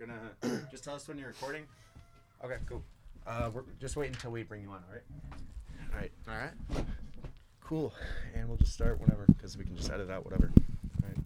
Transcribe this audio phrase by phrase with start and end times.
[0.00, 1.64] gonna just tell us when you're recording.
[2.44, 2.82] Okay, cool.
[3.26, 4.82] Uh, we're just wait until we bring you on.
[4.88, 5.02] All right.
[5.92, 6.12] All right.
[6.74, 6.84] All right.
[7.60, 7.92] Cool.
[8.34, 10.50] And we'll just start whenever, because we can just edit out whatever.
[11.02, 11.16] All right.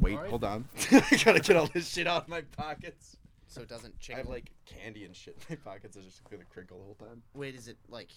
[0.00, 0.30] Wait, All right.
[0.30, 0.64] hold on.
[0.90, 3.16] I gotta get all this shit out of my pockets.
[3.48, 5.96] So it doesn't change I have like candy and shit in my pockets.
[5.96, 7.22] It's just gonna crinkle the whole time.
[7.34, 8.08] Wait, is it like,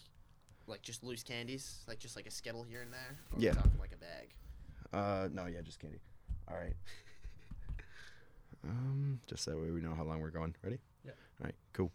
[0.68, 3.18] like just loose candies, like just like a skittle here and there?
[3.34, 3.52] Or are Yeah.
[3.54, 4.30] talking like a bag.
[4.92, 6.00] Uh, no, yeah, just candy.
[6.48, 6.74] All right.
[8.64, 10.56] Um, just that way we know how long we're going.
[10.64, 10.80] Ready?
[11.06, 11.12] Yeah.
[11.42, 11.56] All right.
[11.74, 11.92] Cool.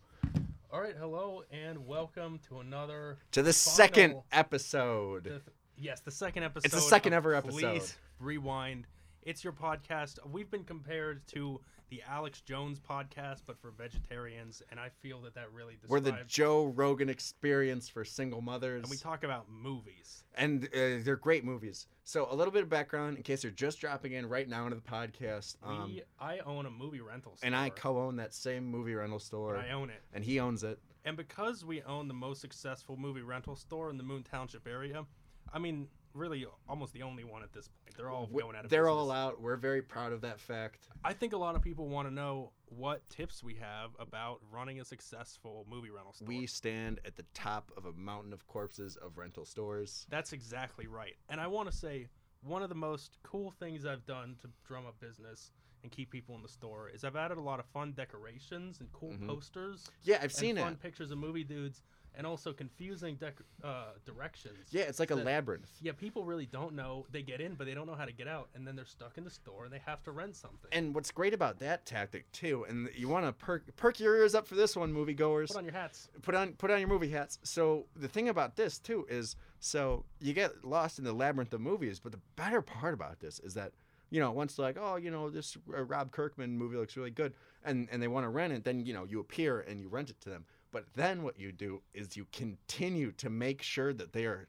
[0.73, 3.19] All right, hello and welcome to another.
[3.33, 5.25] To the second Final- episode.
[5.25, 5.43] The,
[5.79, 6.65] yes, the second episode.
[6.67, 7.61] It's the second of ever episode.
[7.61, 8.87] Please rewind.
[9.25, 10.19] It's your podcast.
[10.31, 15.35] We've been compared to the Alex Jones podcast, but for vegetarians, and I feel that
[15.35, 15.91] that really describes.
[15.91, 18.83] We're the Joe Rogan experience for single mothers.
[18.83, 20.25] and we talk about movies.
[20.37, 21.87] and uh, they're great movies.
[22.05, 24.77] So a little bit of background in case you're just dropping in right now into
[24.77, 25.57] the podcast.
[25.63, 29.19] Um, we, I own a movie rental store, and I co-own that same movie rental
[29.21, 30.03] store, and I own it.
[30.13, 30.79] and he owns it.
[31.07, 35.07] And because we own the most successful movie rental store in the Moon Township area,
[35.53, 37.97] I mean, really almost the only one at this point.
[37.97, 38.95] They're all going out of They're business.
[38.99, 39.41] all out.
[39.41, 40.89] We're very proud of that fact.
[41.05, 44.81] I think a lot of people want to know what tips we have about running
[44.81, 46.29] a successful movie rental store.
[46.29, 50.07] We stand at the top of a mountain of corpses of rental stores.
[50.09, 51.15] That's exactly right.
[51.29, 52.09] And I want to say
[52.43, 55.51] one of the most cool things I've done to drum up business
[55.83, 58.91] and keep people in the store is I've added a lot of fun decorations and
[58.93, 59.27] cool Mhm.
[59.27, 60.81] posters Yeah, I've seen fun it.
[60.81, 61.83] pictures of movie dudes
[62.17, 64.69] and also confusing dec- uh, directions.
[64.71, 65.71] Yeah, it's like a that- labyrinth.
[65.81, 67.07] Yeah, people really don't know.
[67.11, 69.19] They get in, but they don't know how to get out, and then they're stuck
[69.19, 70.69] in the store and they have to rent something.
[70.73, 74.35] And what's great about that tactic too, and you want to perk perk your ears
[74.35, 75.49] up for this one, moviegoers.
[75.49, 76.09] Put on your hats.
[76.23, 77.39] put on put on your movie hats.
[77.43, 81.61] So the thing about this too is so you get lost in the labyrinth of
[81.61, 83.73] movies, but the better part about this is that
[84.11, 87.33] you know once like oh you know this uh, Rob Kirkman movie looks really good
[87.65, 90.11] and and they want to rent it, then you know you appear and you rent
[90.11, 90.45] it to them.
[90.75, 94.49] But then what you do is you continue to make sure that they are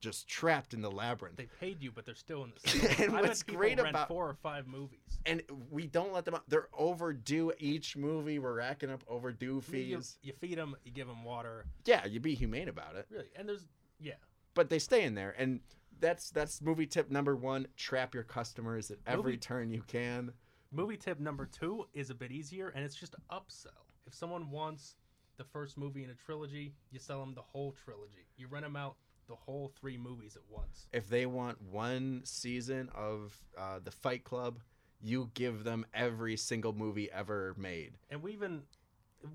[0.00, 1.36] just trapped in the labyrinth.
[1.36, 2.96] They paid you, but they're still in the.
[3.04, 4.98] And I've what's great about- four or five movies.
[5.26, 6.42] and we don't let them out.
[6.48, 8.38] They're overdue each movie.
[8.38, 10.18] We're racking up overdue You, fees.
[10.22, 13.06] you feed them, you give them water, Yeah, you be humane about it.
[13.10, 13.30] really.
[13.36, 13.68] And there's
[14.00, 14.14] yeah,
[14.54, 15.60] but they stay in there and
[16.00, 20.32] that's that's movie tip number one trap your customers at every Movie- turn you can
[20.72, 23.84] Movie tip number two is a bit easier, and it's just upsell.
[24.06, 24.94] If someone wants
[25.40, 28.26] the first movie in a trilogy, you sell them the whole trilogy.
[28.36, 28.96] You rent them out
[29.26, 30.86] the whole three movies at once.
[30.92, 34.58] if they want one season of uh, the fight club
[35.02, 38.62] you give them every single movie ever made And we even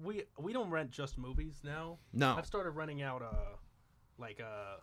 [0.03, 1.97] we we don't rent just movies now.
[2.13, 3.55] no I've started renting out uh
[4.19, 4.77] like uh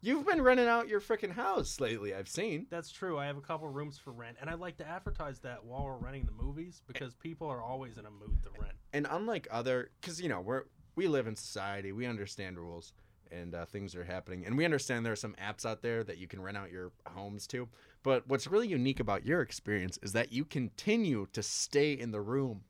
[0.00, 3.18] you've been renting out your freaking house lately i've seen that's true.
[3.18, 5.96] I have a couple rooms for rent, and I like to advertise that while we're
[5.96, 8.74] renting the movies because people are always in a mood to rent.
[8.92, 10.64] and unlike other because you know we're
[10.96, 12.92] we live in society we understand rules
[13.30, 16.16] and uh, things are happening and we understand there are some apps out there that
[16.18, 17.68] you can rent out your homes to
[18.02, 22.20] but what's really unique about your experience is that you continue to stay in the
[22.20, 22.62] room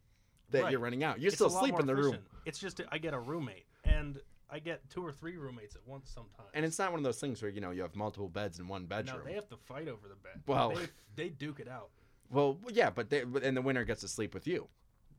[0.51, 0.73] that Right.
[0.73, 2.19] you're renting out you still sleep in the room.
[2.47, 4.19] It's just I get a roommate, and
[4.51, 6.49] I get two or three roommates at once sometimes.
[6.55, 8.69] and it's not one of those things where you know you have multiple beds in
[8.69, 10.43] one bedroom no, they have to fight over the bed.
[10.47, 10.87] Well- they,
[11.17, 11.91] they duke it out.
[12.31, 14.67] well yeah but they and the winner gets to sleep with you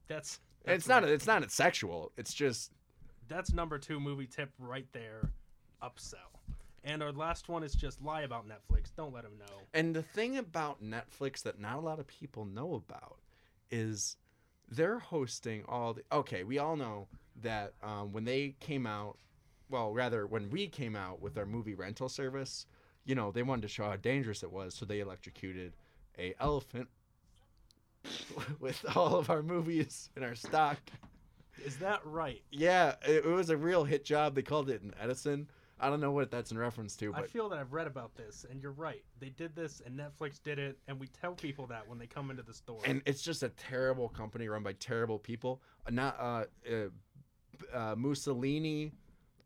[0.07, 1.12] That's, that's it's not right.
[1.12, 2.72] it's not sexual it's just
[3.28, 5.29] that's number two movie tip right there.
[5.84, 6.16] Upsell.
[6.84, 8.91] And our last one is just lie about Netflix.
[8.96, 9.53] Don't let them know.
[9.73, 13.19] And the thing about Netflix that not a lot of people know about
[13.69, 14.17] is
[14.72, 16.03] they're hosting all the.
[16.12, 17.07] Okay, we all know
[17.41, 19.18] that um, when they came out,
[19.69, 22.66] well, rather, when we came out with our movie rental service,
[23.06, 25.74] you know, they wanted to show how dangerous it was, so they electrocuted
[26.18, 26.88] a elephant
[28.59, 30.78] with all of our movies in our stock.
[31.66, 32.41] Is that right?
[32.52, 34.35] Yeah, it, it was a real hit job.
[34.35, 35.50] They called it an Edison.
[35.79, 38.45] I don't know what that's in reference to, I feel that I've read about this,
[38.50, 39.03] and you're right.
[39.19, 42.29] They did this, and Netflix did it, and we tell people that when they come
[42.31, 42.81] into the store.
[42.85, 45.62] and it's just a terrible company run by terrible people.
[45.87, 48.91] Uh, Not uh, uh, uh, Mussolini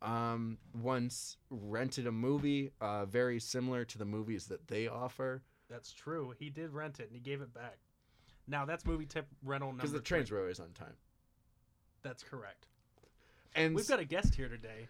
[0.02, 5.94] um, once rented a movie uh, very similar to the movies that they offer That's
[5.94, 6.34] true.
[6.38, 7.78] He did rent it, and he gave it back.
[8.48, 9.82] Now that's movie tip rental number.
[9.82, 10.96] because the trains were always on time.
[12.02, 12.68] That's correct.
[13.56, 14.88] And We've got a guest here today.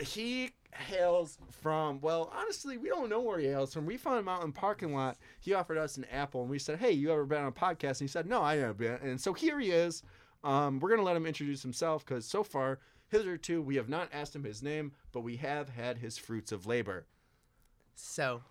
[0.00, 4.28] He hails from well honestly we don't know where he hails from we found him
[4.28, 7.10] out in the parking lot he offered us an apple and we said hey you
[7.12, 9.58] ever been on a podcast and he said no i haven't been and so here
[9.58, 10.02] he is
[10.42, 14.08] um, we're going to let him introduce himself because so far hitherto we have not
[14.12, 17.04] asked him his name but we have had his fruits of labor
[17.96, 18.42] So,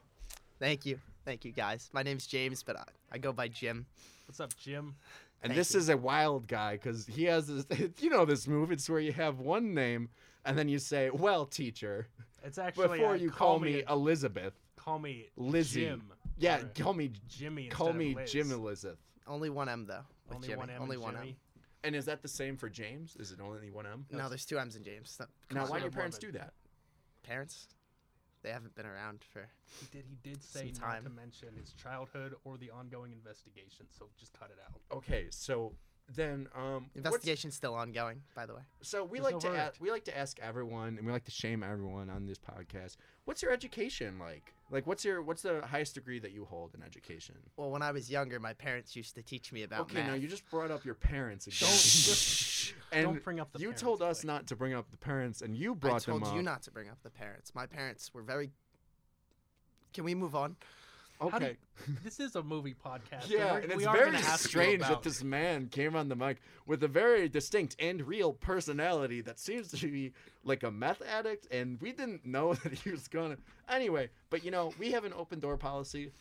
[0.60, 1.00] thank you.
[1.26, 1.90] Thank you, guys.
[1.94, 3.86] My name's James, but I, I go by Jim.
[4.28, 4.96] What's up, Jim?
[5.42, 5.80] And Thank this you.
[5.80, 7.66] is a wild guy because he has this.
[8.00, 8.72] You know this move.
[8.72, 10.10] It's where you have one name
[10.46, 12.08] and then you say, "Well, teacher,"
[12.44, 14.54] It's actually before uh, you call, me Elizabeth.
[14.76, 15.82] call me Lizzie.
[15.86, 16.04] Jim.
[16.38, 17.68] Yeah, call me Jimmy.
[17.68, 18.16] call me.
[18.26, 18.98] Jim Elizabeth.
[19.28, 20.02] Only one M though.
[20.34, 20.60] Only Jimmy.
[20.60, 20.82] one M.
[20.82, 21.30] Only and one Jimmy.
[21.30, 21.36] M.
[21.84, 23.16] And is that the same for James?
[23.20, 24.06] Is it only one M?
[24.12, 25.18] No, there's two M's in James.
[25.52, 26.54] Now, why do your the parents do that?
[27.24, 27.68] Parents,
[28.44, 29.48] they haven't been around for.
[29.80, 30.06] He did.
[30.08, 31.04] He did say not time.
[31.04, 33.86] to mention his childhood or the ongoing investigation.
[33.98, 34.98] So just cut it out.
[34.98, 35.74] Okay, so
[36.16, 38.62] then um, Investigation's still ongoing, by the way.
[38.82, 41.26] So we There's like no to a- we like to ask everyone, and we like
[41.26, 42.98] to shame everyone on this podcast.
[43.26, 44.54] What's your education like?
[44.72, 47.36] Like, what's your what's the highest degree that you hold in education?
[47.58, 50.08] Well, when I was younger, my parents used to teach me about okay, math.
[50.08, 51.70] now you just brought up your parents again.
[51.70, 53.60] Don't and don't bring up the.
[53.60, 54.28] you parents, told us Blake.
[54.28, 56.72] not to bring up the parents, and you brought I told them you not to
[56.72, 57.54] bring up the parents.
[57.56, 58.52] My parents were very.
[59.94, 60.56] Can we move on?
[61.22, 61.58] Okay.
[62.04, 63.30] This is a movie podcast.
[63.30, 66.88] Yeah, and we it's very strange that this man came on the mic with a
[66.88, 70.14] very distinct and real personality that seems to be
[70.44, 73.38] like a meth addict, and we didn't know that he was gonna.
[73.70, 76.12] Anyway, but you know, we have an open door policy.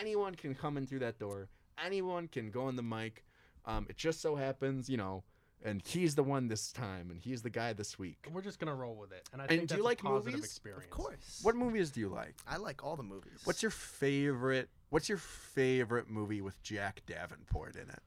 [0.00, 1.48] Anyone can come in through that door.
[1.84, 3.24] Anyone can go on the mic.
[3.66, 5.24] Um, it just so happens, you know,
[5.64, 8.28] and he's the one this time, and he's the guy this week.
[8.32, 10.04] We're just gonna roll with it, and I And think do that's you like a
[10.04, 10.44] positive movies?
[10.50, 10.84] experience.
[10.84, 11.40] Of course.
[11.42, 12.34] What movies do you like?
[12.46, 13.40] I like all the movies.
[13.44, 14.68] What's your favorite?
[14.90, 18.02] What's your favorite movie with Jack Davenport in it?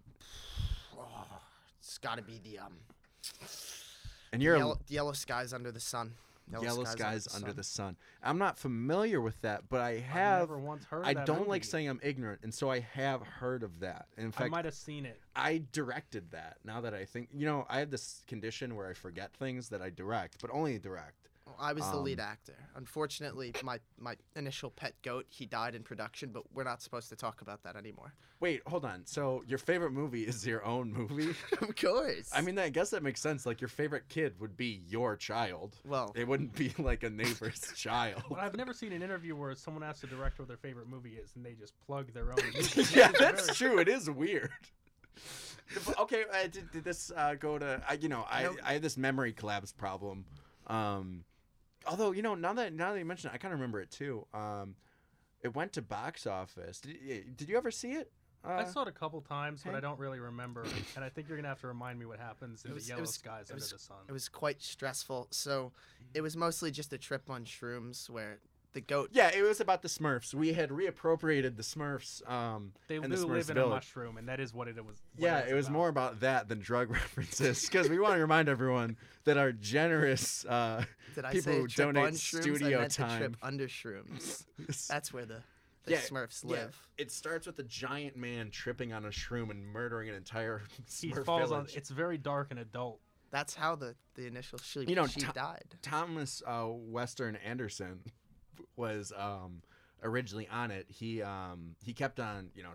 [0.98, 1.26] Oh,
[1.80, 2.74] it's got to be the um.
[4.32, 6.14] And you're a- yellow, yellow skies under the sun.
[6.62, 7.56] Yellow, Skies, Under Sun.
[7.56, 7.98] the Sun.
[8.24, 10.42] I'm not familiar with that, but I have.
[10.42, 11.06] never once heard.
[11.06, 14.08] I of that don't like saying I'm ignorant, and so I have heard of that.
[14.18, 15.20] In fact, I might have seen it.
[15.36, 16.58] I directed that.
[16.64, 19.82] Now that I think, you know, I have this condition where I forget things that
[19.82, 21.30] I direct, but only direct.
[21.60, 22.56] I was the lead Um, actor.
[22.76, 27.16] Unfortunately, my my initial pet goat he died in production, but we're not supposed to
[27.16, 28.14] talk about that anymore.
[28.40, 29.04] Wait, hold on.
[29.06, 31.34] So your favorite movie is your own movie?
[31.62, 32.30] of course.
[32.34, 33.46] I mean, I guess that makes sense.
[33.48, 35.76] Like your favorite kid would be your child.
[35.84, 38.22] well, It wouldn't be like a neighbor's child.
[38.30, 41.14] But I've never seen an interview where someone asks the director what their favorite movie
[41.16, 42.38] is, and they just plug their own.
[42.56, 42.84] movie.
[42.94, 43.80] yeah, that's very- true.
[43.80, 44.52] It is weird.
[46.00, 47.82] Okay, uh, did, did this uh, go to?
[47.90, 48.58] I, you know, I, Nope.
[48.64, 50.26] I have this memory collapse problem.
[50.68, 51.24] Um,
[51.86, 53.92] although you know, now that now that you mention it, I kind of remember it
[53.92, 54.26] too.
[54.34, 54.76] Um,
[55.44, 56.80] it went to box office.
[56.82, 58.12] Did, did you ever see it?
[58.46, 60.66] Uh, I saw it a couple times, but I don't really remember.
[60.96, 63.02] And I think you're gonna have to remind me what happens in was- the yellow
[63.02, 63.98] was- skies it under was- the sun.
[64.08, 65.28] it was quite stressful.
[65.32, 65.74] So,
[66.14, 68.40] it was mostly just a trip on shrooms where
[68.74, 69.10] the goat.
[69.12, 70.34] yeah, it was about the Smurfs.
[70.34, 72.28] We had reappropriated the Smurfs.
[72.30, 74.76] Um, they and do the Smurfs live in a mushroom, and that is what it
[74.76, 74.86] was.
[75.16, 75.74] what Yeah, it was about.
[75.78, 80.46] more about that than drug references because we want to remind everyone that our generous
[80.46, 80.84] uh,
[81.16, 82.42] Did I people say a who trip donate on shrooms?
[82.42, 83.18] studio I meant time.
[83.20, 84.46] Trip under shrooms.
[84.88, 85.42] That's where the,
[85.86, 86.52] the Yeah, Smurfs yeah.
[86.52, 86.88] live.
[86.98, 90.62] It starts with a giant man tripping on a shroom and murdering an entire
[91.02, 91.62] He Smurf falls on.
[91.64, 91.76] village.
[91.78, 93.00] It's very dark and adult.
[93.32, 95.66] That's how the the initial sheep, You know, sheep Tom- died.
[95.82, 98.00] Thomas uh, Western Anderson
[98.76, 99.62] was um,
[100.04, 100.86] originally on it.
[100.90, 102.74] He um, he kept on, you know,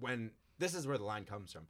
[0.00, 1.66] when this is where the line comes from.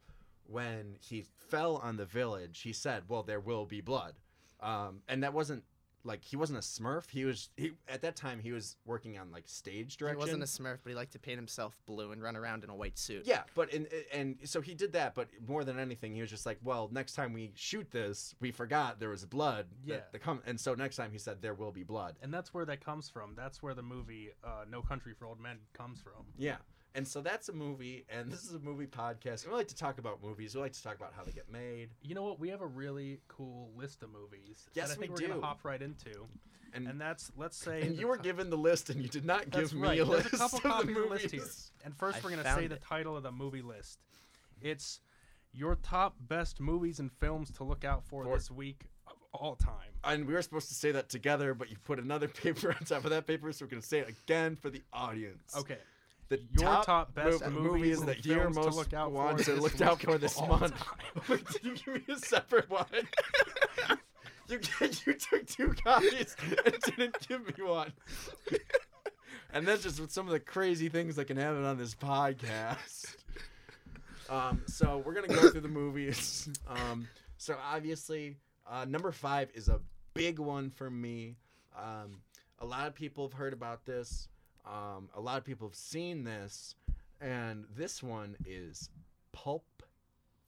[0.47, 4.15] When he fell on the village, he said, "Well, there will be blood,"
[4.61, 5.63] um, and that wasn't
[6.03, 7.09] like he wasn't a Smurf.
[7.09, 10.19] He was he at that time he was working on like stage direction.
[10.19, 12.69] He wasn't a Smurf, but he liked to paint himself blue and run around in
[12.69, 13.23] a white suit.
[13.25, 16.45] Yeah, but in, and so he did that, but more than anything, he was just
[16.45, 19.67] like, well, next time we shoot this, we forgot there was blood.
[19.85, 19.99] that- Yeah.
[20.11, 22.15] that come, and so next time he said there will be blood.
[22.21, 23.33] And that's where that comes from.
[23.35, 26.25] That's where the movie uh, No Country for Old Men comes from.
[26.37, 26.57] Yeah,
[26.95, 29.43] and so that's a movie, and this is a movie podcast.
[29.43, 30.55] And we like to talk about movies.
[30.55, 32.39] We like to talk about how they get made, You know what?
[32.39, 34.67] We have a really cool list of movies.
[34.73, 35.33] Yes, that I think we are do.
[35.35, 36.27] gonna hop right into.
[36.73, 37.81] and And that's let's say.
[37.81, 39.91] and the you were ti- given the list, and you did not That's give right.
[39.97, 41.09] me a There's list a couple of the copies the movies.
[41.23, 41.43] list here.
[41.85, 43.99] And first, I we're gonna found say the title of the movie list.
[44.61, 45.01] It's
[45.53, 49.55] your top best movies and films to look out for For- this week of all
[49.55, 49.73] time.
[50.03, 53.03] And we were supposed to say that together, but you put another paper on top
[53.03, 55.55] of that paper, so we're gonna say it again for the audience.
[55.57, 55.77] Okay.
[56.29, 59.13] The Your top best mov- movies movies that you're films to most look out for
[59.13, 60.73] want to look out for this month.
[61.29, 62.85] Wait, Did you give me a separate one?
[64.47, 67.91] you you took two copies and didn't give me one.
[69.53, 73.15] and that's just with some of the crazy things that can happen on this podcast.
[74.29, 76.47] Um, so we're gonna go through the movies.
[76.67, 77.07] Um,
[77.37, 78.37] so obviously,
[78.69, 79.79] uh, number five is a
[80.13, 81.37] big one for me.
[81.75, 82.21] Um,
[82.59, 84.27] a lot of people have heard about this.
[84.65, 86.75] Um, a lot of people have seen this,
[87.21, 88.89] and this one is
[89.31, 89.65] Pulp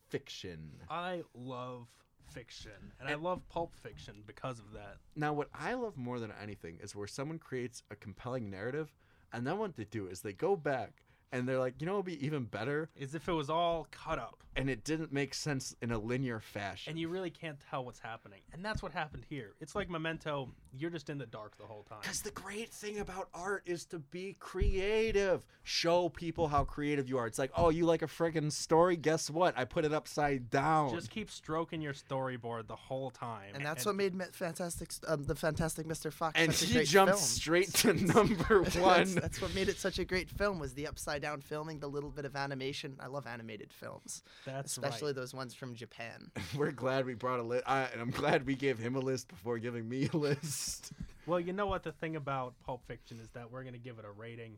[0.10, 0.72] Fiction.
[0.89, 1.88] I love
[2.32, 4.98] fiction, and I love Pulp Fiction because of that.
[5.15, 8.94] Now, what I love more than anything is where someone creates a compelling narrative,
[9.34, 12.05] and then what they do is they go back and they're like, you know, it'd
[12.05, 14.38] be even better, is if it was all cut up.
[14.53, 16.91] and it didn't make sense in a linear fashion.
[16.91, 18.41] And you really can't tell what's happening.
[18.51, 19.53] And that's what happened here.
[19.61, 22.00] It's like Memento, you're just in the dark the whole time.
[22.01, 25.45] Because the great thing about art is to be creative.
[25.63, 27.27] Show people how creative you are.
[27.27, 28.97] It's like, oh, you like a friggin' story?
[28.97, 29.57] Guess what?
[29.57, 30.93] I put it upside down.
[30.93, 33.51] Just keep stroking your storyboard the whole time.
[33.55, 36.11] And that's what made Ma- Fantastic, um, the Fantastic Mr.
[36.11, 37.21] Fox and such a he great jumped film.
[37.23, 39.15] straight to number that's, one.
[39.15, 42.09] that's what made it such a great film was the upside down filming, the little
[42.09, 42.97] bit of animation.
[42.99, 45.15] I love animated films, That's especially right.
[45.15, 46.31] those ones from Japan.
[46.57, 49.57] We're glad we brought a list, and I'm glad we gave him a list before
[49.59, 50.91] giving me a list.
[51.25, 54.05] Well, you know what the thing about Pulp Fiction is that we're gonna give it
[54.05, 54.57] a rating,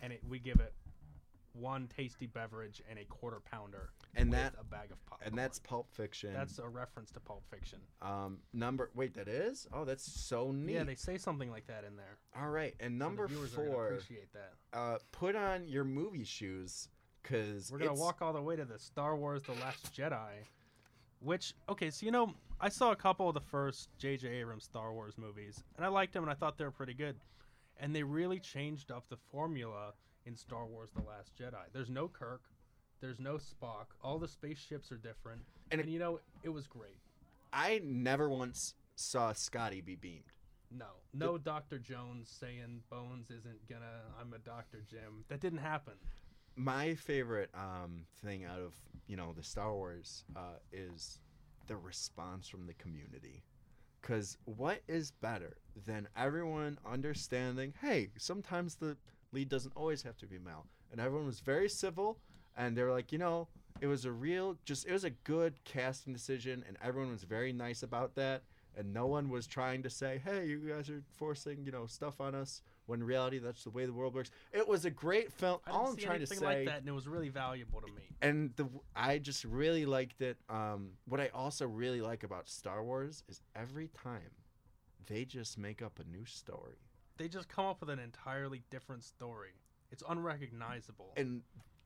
[0.00, 0.72] and it, we give it
[1.54, 5.28] one tasty beverage and a quarter pounder, And that- a bag of popcorn.
[5.28, 6.32] And that's Pulp Fiction.
[6.32, 7.80] that's a reference to Pulp Fiction.
[8.00, 8.90] um number.
[8.94, 9.66] Wait, that is?
[9.72, 10.74] Oh, that's so neat.
[10.74, 12.18] Yeah, they say something like that in there.
[12.36, 13.86] All right, and so number are four.
[13.88, 14.54] appreciate that.
[14.72, 16.88] Uh, put on your movie shoes,
[17.22, 20.46] cause We're gonna walk all the way to the Star Wars: The Last Jedi,
[21.20, 24.28] which okay, so you know I saw a couple of the first J.J.
[24.28, 27.16] Abrams Star Wars movies, and I liked them, and I thought they were pretty good,
[27.76, 29.94] and they really changed up the formula
[30.26, 31.64] in Star Wars: The Last Jedi.
[31.72, 32.42] There's no Kirk,
[33.00, 33.86] there's no Spock.
[34.02, 36.98] All the spaceships are different, And and, it- you know it was great.
[37.52, 40.24] I never once saw Scotty be beamed.
[40.70, 44.00] No, no Doctor Jones saying Bones isn't gonna.
[44.20, 45.24] I'm a Doctor Jim.
[45.28, 45.94] That didn't happen.
[46.56, 48.74] my favorite um, thing out of
[49.06, 51.18] you know the Star Wars uh, is
[51.66, 53.42] the response from the community.
[54.00, 57.72] Because what is better than everyone understanding?
[57.80, 58.96] Hey, sometimes the
[59.32, 62.18] lead doesn't always have to be male, and everyone was very civil,
[62.56, 63.48] and they were like, you know,
[63.80, 67.52] it was a real, just it was a good casting decision, and everyone was very
[67.52, 68.42] nice about that,
[68.76, 72.20] and no one was trying to say, hey, you guys are forcing you know stuff
[72.20, 72.62] on us.
[72.86, 74.30] When in reality, that's the way the world works.
[74.52, 75.60] It was a great film.
[75.66, 78.02] I All I'm trying to say, like that, and it was really valuable to me.
[78.20, 80.36] and the I just really liked it.
[80.50, 84.30] Um, what I also really like about Star Wars is every time
[85.06, 86.76] they just make up a new story,
[87.22, 89.52] they just come up with an entirely different story.
[89.92, 91.12] It's unrecognizable.
[91.16, 91.42] and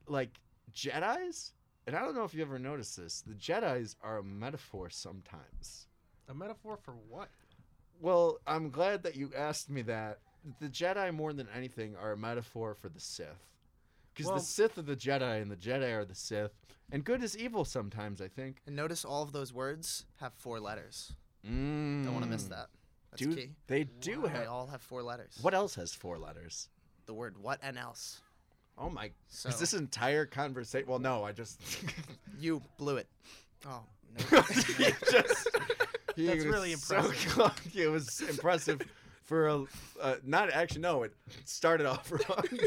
[0.09, 0.31] like
[0.75, 1.53] Jedi's.
[1.87, 3.21] And I don't know if you ever noticed this.
[3.21, 5.89] The Jedi's are a metaphor sometimes.
[6.29, 7.29] a metaphor for what?
[8.01, 10.21] Well, I'm glad that you asked me that.
[10.61, 13.27] The Jedi, more than anything, are a metaphor for the Sith.
[14.15, 16.53] Because Well- the Sith are the Jedi, and the Jedi are the Sith.
[16.91, 18.63] And good is evil sometimes, I think.
[18.67, 21.13] And notice all of those words have four letters.
[21.45, 22.05] Mm.
[22.05, 22.71] Don't want to miss that.
[23.11, 23.51] That's Do key.
[23.67, 24.31] they do Wow.
[24.35, 25.39] They all have four letters.
[25.43, 26.69] what else has four letters?
[27.07, 28.21] The word what and else.
[28.79, 29.11] Oh my!
[29.29, 30.87] So Is this entire conversation?
[30.89, 31.61] Well, no, I just.
[32.39, 33.07] you blew it.
[33.67, 33.83] Oh
[34.33, 34.41] no.
[34.43, 35.49] He just-
[36.17, 37.15] he That's was really impressive.
[37.33, 37.51] close.
[37.75, 38.81] it was impressive
[39.25, 39.65] for a
[40.01, 41.03] uh, not actually no.
[41.05, 41.13] It
[41.45, 42.59] started off wrong.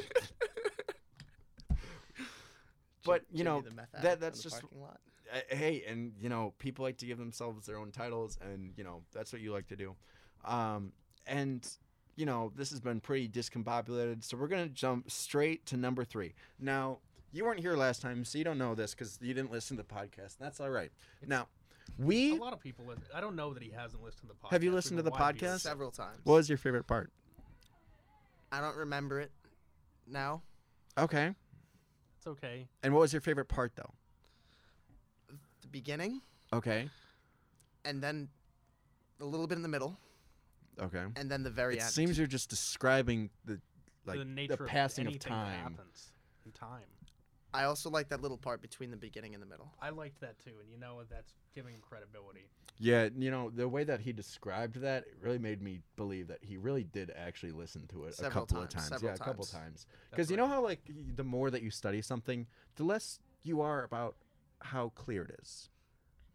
[3.06, 3.64] but you know
[4.02, 7.92] that that's just uh, hey, and you know people like to give themselves their own
[7.92, 9.96] titles, and you know that's what you like to do.
[10.46, 10.92] Um,
[11.28, 11.68] and
[12.16, 16.34] you know this has been pretty discombobulated, so we're gonna jump straight to number three.
[16.60, 17.00] Now
[17.32, 19.84] you weren't here last time, so you don't know this because you didn't listen to
[19.84, 20.38] the podcast.
[20.38, 20.92] And that's all right.
[21.26, 21.48] Now
[21.98, 22.36] we.
[22.38, 22.86] A lot of people.
[22.86, 23.04] Listen.
[23.14, 24.52] I don't know that he hasn't listened to the podcast.
[24.52, 25.60] Have you listened to the podcast?
[25.62, 26.20] Several times.
[26.24, 27.12] What was your favorite part?
[28.52, 29.32] I don't remember it
[30.08, 30.42] now.
[30.98, 31.34] Okay.
[32.18, 32.68] It's okay.
[32.84, 33.94] And what was your favorite part though?
[35.62, 36.90] The beginning, Okay.
[37.86, 38.28] and then
[39.22, 39.98] a little bit in the middle,
[40.82, 41.04] Okay.
[41.16, 41.90] and then the very It end.
[41.92, 43.60] seems you're just describing the
[44.06, 45.60] like the nature the of passing of anything that time.
[45.74, 46.12] happens
[46.46, 46.84] in time.
[47.54, 49.74] I also like that little part between the beginning and the middle.
[49.82, 52.48] I liked that too, and you know that's giving him credibility.
[52.78, 56.40] Yeah, you know the way that he described that it really made me believe that
[56.42, 59.04] he really did actually listen to it a Several couple of times, times.
[59.04, 59.52] Yeah, a couple times.
[59.52, 59.88] times.
[60.12, 60.82] Because you know how like
[61.16, 62.46] the more that you study something,
[62.76, 64.16] the less you are about
[64.62, 65.70] how clear it is.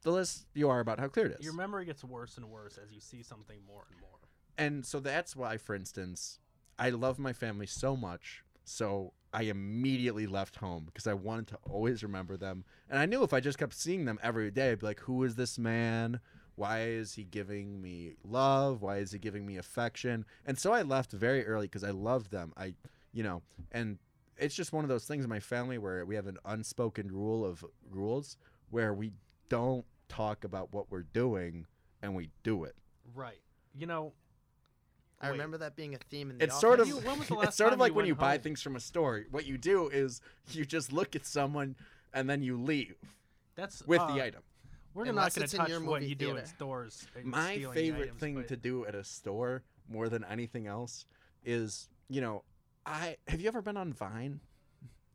[0.02, 1.44] The less you are about how clear it is.
[1.44, 4.13] Your memory gets worse and worse as you see something more and more.
[4.56, 6.38] And so that's why, for instance,
[6.78, 8.42] I love my family so much.
[8.64, 12.64] So I immediately left home because I wanted to always remember them.
[12.88, 15.24] And I knew if I just kept seeing them every day, I'd be like, who
[15.24, 16.20] is this man?
[16.54, 18.80] Why is he giving me love?
[18.80, 20.24] Why is he giving me affection?
[20.46, 22.52] And so I left very early because I loved them.
[22.56, 22.74] I,
[23.12, 23.42] you know,
[23.72, 23.98] and
[24.38, 27.44] it's just one of those things in my family where we have an unspoken rule
[27.44, 28.36] of rules
[28.70, 29.12] where we
[29.48, 31.66] don't talk about what we're doing
[32.02, 32.76] and we do it.
[33.14, 33.40] Right.
[33.76, 34.12] You know.
[35.24, 37.28] I wait, remember that being a theme in the It's sort of You- when was
[37.28, 39.24] the it's sort of like when went you buy things from a store.
[39.30, 41.76] What you do is you just look at someone
[42.12, 42.94] and then you leave
[43.56, 44.42] That's with uh, the item.
[44.94, 46.48] We're Unless not going it's to in touch your what movie you do in theater.
[46.48, 47.06] stores.
[47.24, 51.06] My favorite items, thing but to do at a store more than anything else
[51.44, 52.44] is, you know,
[52.86, 54.38] I have you ever been on Vine?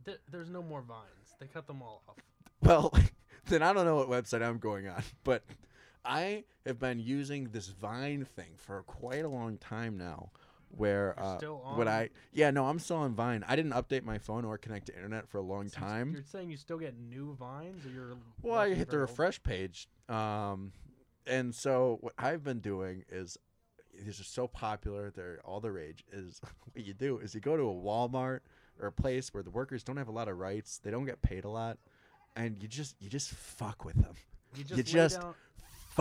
[0.06, 1.36] Th- there's no more vines.
[1.39, 2.16] They cut them all off.
[2.62, 2.94] Well,
[3.48, 5.44] then I don't know what website I'm going on, but
[6.06, 10.32] I have been using this Vine thing for quite a long time now.
[10.77, 11.94] Where uh, still what on?
[11.94, 13.44] I yeah no I'm still on Vine.
[13.48, 16.12] I didn't update my phone or connect to internet for a long So time.
[16.13, 19.88] You're saying you still get new vines, or you're Well, I hit the refresh page,
[20.08, 20.72] um,
[21.25, 23.38] and so what I've been doing is
[24.06, 25.10] these are so popular.
[25.10, 26.03] They're all the rage.
[26.12, 26.39] Is
[26.74, 28.41] what you do is you go to a Walmart
[28.79, 30.77] or a place where the workers don't have a lot of rights.
[30.77, 31.79] They don't get paid a lot,
[32.36, 34.13] and you just you just fuck with them.
[34.53, 35.34] You you just, lay just down-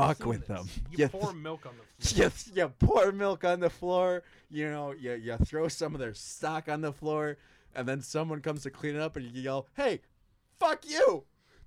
[0.07, 0.49] Fuck with this.
[0.49, 0.69] them.
[0.91, 2.25] You You pour milk on the floor.
[2.25, 4.23] Yes, you pour milk on the floor.
[4.51, 7.37] You know, you, you throw some of their stock on the floor,
[7.75, 10.01] and then someone comes to clean it up, and you yell, "Hey,
[10.59, 11.25] fuck you,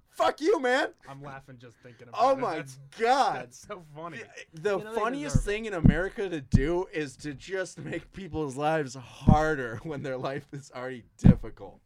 [0.10, 2.34] fuck you, man!" I'm laughing just thinking about Oh it.
[2.34, 3.36] Oh my That's, god!
[3.36, 4.22] that's so funny.
[4.54, 8.56] The, the You know, funniest thing in America to do is to just make people's
[8.56, 11.80] lives harder when their life is already difficult.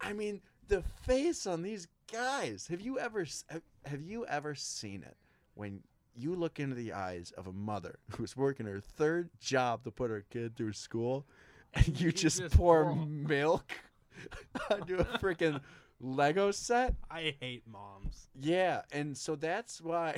[0.00, 2.66] I mean, the face on these guys.
[2.70, 5.16] Have you ever have- have you ever seen it
[5.56, 5.80] when
[6.14, 10.10] you look into the eyes of a mother who's working her third job to put
[10.10, 11.26] her kid through school
[11.74, 13.72] and you You just, just pour pour- milk
[14.70, 15.60] onto a freaking
[16.00, 16.94] Lego set?
[17.10, 18.28] I hate moms.
[18.38, 20.16] Yeah, and so that's why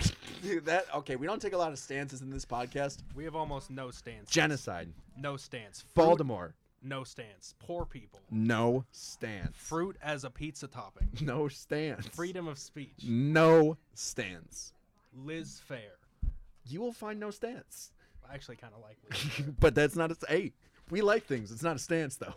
[0.65, 1.15] that okay.
[1.17, 2.99] We don't take a lot of stances in this podcast.
[3.15, 4.29] We have almost no stance.
[4.31, 5.85] Genocide, No stance.
[5.95, 7.55] Fruit, Baltimore, No stance.
[7.61, 8.21] Poor people.
[8.31, 9.57] no stance.
[9.57, 11.09] Fruit as a pizza topping.
[11.21, 12.07] no stance.
[12.09, 13.05] Freedom of speech.
[13.05, 14.73] No stance.
[15.15, 16.31] Liz Phair.
[16.67, 17.93] You will find no stance.
[18.29, 19.19] I actually kind of like Liz.
[19.23, 19.55] Phair.
[19.59, 20.53] but that's not a hey.
[20.91, 21.51] We like things.
[21.53, 22.35] It's not a stance though.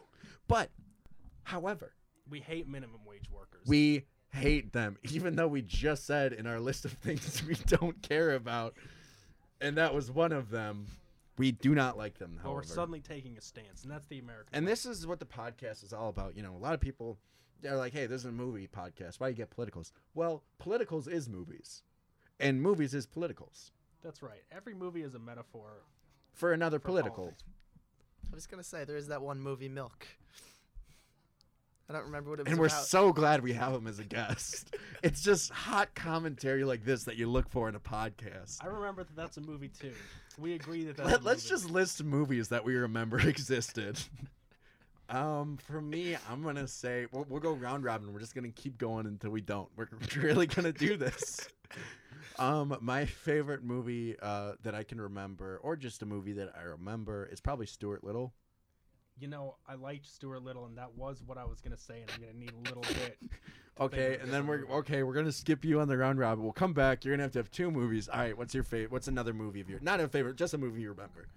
[0.48, 0.70] But,
[1.44, 1.94] however,
[2.30, 3.62] we hate minimum wage workers.
[3.68, 8.01] we hate them, even though we just said in our list of things we don't
[8.01, 8.75] care about,
[9.60, 10.88] and that was one of them.
[11.38, 12.34] We do not like them.
[12.36, 14.50] but However, we're suddenly taking a stance, and that's the American.
[14.54, 14.72] And way.
[14.74, 16.36] this is what the podcast is all about.
[16.36, 17.18] You know, a lot of people
[17.62, 19.20] they're like, "Hey, this is a movie podcast.
[19.20, 21.84] Why do you get politicals?" Well, politicals is movies,
[22.42, 23.72] and movies is politicals
[24.04, 24.42] That's right.
[24.52, 25.70] Every movie is a metaphor.
[26.34, 27.24] for another for political.
[27.25, 27.44] politics.
[28.32, 30.08] I was gonna say there is that one movie, Milk.
[31.90, 32.86] I don't remember what it was And we're about.
[32.86, 34.74] so glad we have him as a guest.
[35.04, 38.60] it's just hot commentary like this that you look for in a podcast.
[38.64, 39.92] I remember that that's a movie too.
[40.40, 44.00] We agree that that's Let, a let's just list movies that we remember existed.
[45.10, 48.14] um, for me, I'm gonna say we'll, we'll go round robin.
[48.14, 49.68] We're just gonna keep going until we don't.
[49.75, 51.50] We're really gonna do this.
[52.40, 56.64] Um, my favorite movie uh, that I can remember, or just a movie that I
[56.64, 58.34] remember, is probably Stuart Little.
[59.20, 62.12] You know, I liked Stuart Little, and that was what I was gonna say, and
[62.16, 63.18] I'm gonna need a little bit.
[63.79, 65.03] Okay, and then we're okay.
[65.03, 66.44] We're gonna skip you on the round robin.
[66.44, 67.03] We'll come back.
[67.03, 68.10] You're gonna have to have two movies.
[68.10, 68.38] All right.
[68.38, 68.92] What's your favorite?
[68.92, 69.81] What's another movie of yours?
[69.81, 71.27] Not a favorite, just a movie you remember.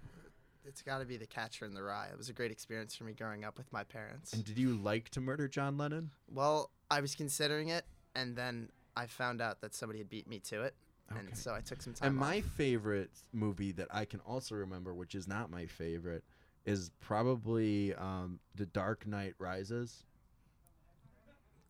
[0.67, 2.07] It's got to be The Catcher in the Rye.
[2.11, 4.33] It was a great experience for me growing up with my parents.
[4.33, 6.09] And did you like to murder John Lennon?
[6.31, 10.39] Well, I was considering it, and then I found out that somebody had beat me
[10.39, 10.75] to it,
[11.11, 11.19] Okay.
[11.19, 12.07] and so I took some time.
[12.09, 12.45] And my off.
[12.57, 16.23] favorite movie that I can also remember, which is not my favorite,
[16.65, 20.03] is probably um, The Dark Knight Rises.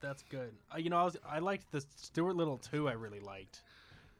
[0.01, 0.53] That's good.
[0.73, 2.87] Uh, you know, I was I liked the Stuart Little too.
[2.87, 3.61] I really liked.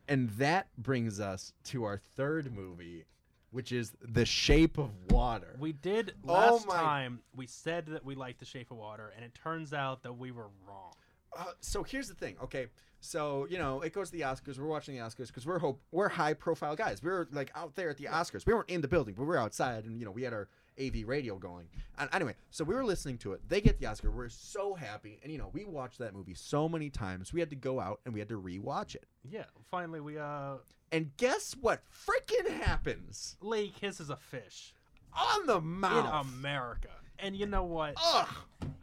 [0.08, 3.06] And that brings us to our third movie,
[3.52, 5.56] which is The Shape of Water.
[5.60, 7.20] We did Oh last my- time.
[7.36, 10.32] We said that we liked The Shape of Water, and it turns out that we
[10.32, 10.94] were wrong.
[11.36, 12.68] Uh, so here's the thing, okay?
[13.00, 14.58] So you know, it goes to the Oscars.
[14.58, 17.04] We're watching the Oscars because we're hope we're high profile guys.
[17.04, 18.46] We were like out there at the Oscars.
[18.46, 20.48] We weren't in the building, but we were outside, and you know, we had our
[20.80, 21.68] AV radio going.
[21.98, 23.48] And anyway, so we were listening to it.
[23.48, 24.10] They get the Oscar.
[24.12, 27.32] We're so happy, and you know, we watched that movie so many times.
[27.32, 29.06] We had to go out and we had to rewatch it.
[29.24, 29.46] Yeah.
[29.70, 30.56] Finally, we uh,
[30.92, 31.84] And guess what?
[31.90, 34.74] Freaking happens Lady kisses a fish
[35.14, 36.34] on the mouth in.
[36.40, 37.96] America, and you know what?
[38.04, 38.28] Ugh.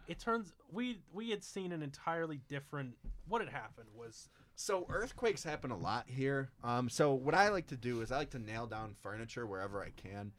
[0.09, 2.95] It turns we we had seen an entirely different.
[3.29, 6.51] What had happened was So earthquakes happen a lot here.
[6.63, 9.83] Um, so what I like to do is I like to nail down furniture wherever
[9.83, 10.33] I can.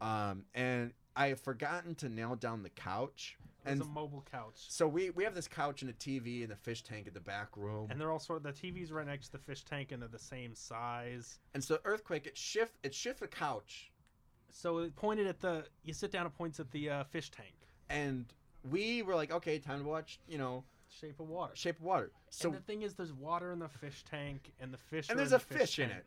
[0.00, 3.36] Um, and I have forgotten to nail down the couch.
[3.64, 6.42] it was And a mobile couch, so we, we have this couch and a TV
[6.42, 7.88] and a fish tank in the back room.
[7.90, 10.08] and they're all sort of the TV's right next to the fish tank, and they're
[10.08, 11.38] the same size.
[11.54, 13.91] And so earthquake it shift it shift the couch
[14.52, 15.64] So it pointed at the.
[15.82, 17.54] You sit down, it points at the uh, fish tank.
[17.90, 18.26] and
[18.70, 20.62] we were like, okay, time to watch, you know,
[21.00, 21.52] Shape of Water.
[21.56, 22.10] Shape of Water.
[22.30, 25.08] So and the thing is, there's water in the fish tank, and the fish.
[25.10, 26.04] and there's a the fish in it.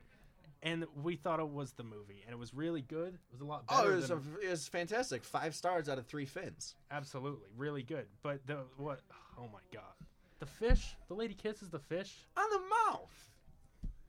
[0.63, 3.13] And we thought it was the movie, and it was really good.
[3.15, 3.91] It was a lot Oh, better.
[3.91, 5.23] it was, than, a, it was fantastic.
[5.25, 6.75] Five stars out of three fins.
[6.91, 8.05] absolutely really good.
[8.23, 9.01] But the what?
[9.37, 9.93] Oh my god,
[10.39, 10.95] the fish.
[11.09, 12.25] The lady kisses the fish.
[12.37, 13.29] On the mouth.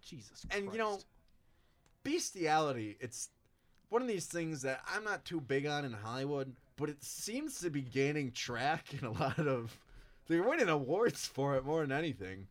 [0.00, 0.46] Jesus.
[0.52, 1.00] And, you know,
[2.04, 3.30] bestiality it's
[3.88, 7.58] one of these things that i'm not too big on in hollywood but it seems
[7.60, 9.76] to be gaining track in a lot of
[10.28, 12.48] They're winning awards for it more than anything.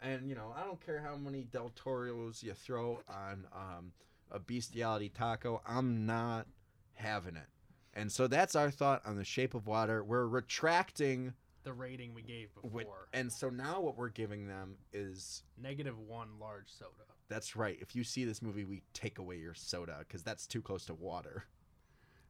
[0.00, 3.92] And you know, I don't care how many Del Toros you throw on um,
[4.30, 5.60] a bestiality taco.
[5.66, 6.46] I'm not
[6.94, 7.48] having it.
[7.92, 10.02] And so that's our thought on the Shape of Water.
[10.04, 12.70] We're retracting, The rating we gave before.
[12.70, 17.04] with, and so now what we're giving them is Negative one large soda.
[17.28, 17.76] That's right.
[17.80, 20.94] If you see this movie, we take away your soda because that's too close to
[20.94, 21.44] water.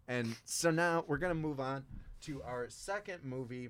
[0.08, 1.84] And so now we're going to move on
[2.22, 3.68] to our second movie.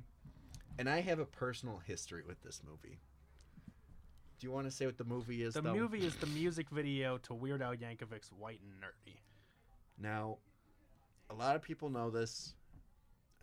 [0.78, 2.98] And I have a personal history with this movie.
[4.38, 5.54] Do you want to say what the movie is?
[5.54, 5.74] The though?
[5.74, 9.16] movie is the music video to Weird Al Yankovic's White and Nerdy.
[10.00, 10.38] Now,
[11.28, 12.54] a lot of people know this.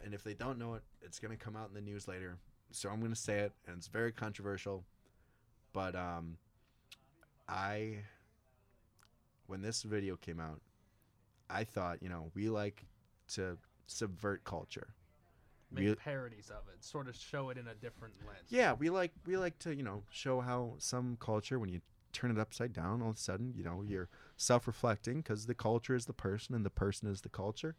[0.03, 2.37] And if they don't know it, it's going to come out in the news later.
[2.71, 3.51] So I'm going to say it.
[3.67, 4.85] And it's very controversial.
[5.73, 6.37] But um,
[7.47, 7.99] I,
[9.47, 10.61] when this video came out,
[11.49, 12.85] I thought, you know, we like
[13.33, 14.87] to subvert culture.
[15.71, 18.47] Make We- parodies of it, sort of show it in a different lens.
[18.49, 21.81] Yeah, we like we like to, you know, show how some culture when you
[22.13, 25.95] turn it upside down, all of a sudden, you know, you're self-reflecting because the culture
[25.95, 27.75] is the person and the person is the culture.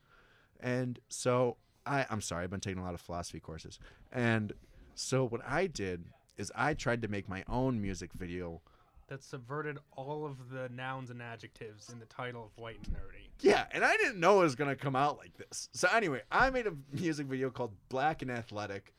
[0.60, 3.78] And so I I'm sorry, I've been taking a lot of philosophy courses.
[4.12, 4.52] And
[4.94, 6.04] so what I did
[6.36, 8.60] is I tried to make my own music video
[9.08, 13.28] That subverted all of the nouns and adjectives in the title of White and Nerdy.
[13.40, 15.68] Yeah, and I didn't know it was gonna come out like this.
[15.72, 18.92] So anyway, I made a music video called "Black and Athletic,"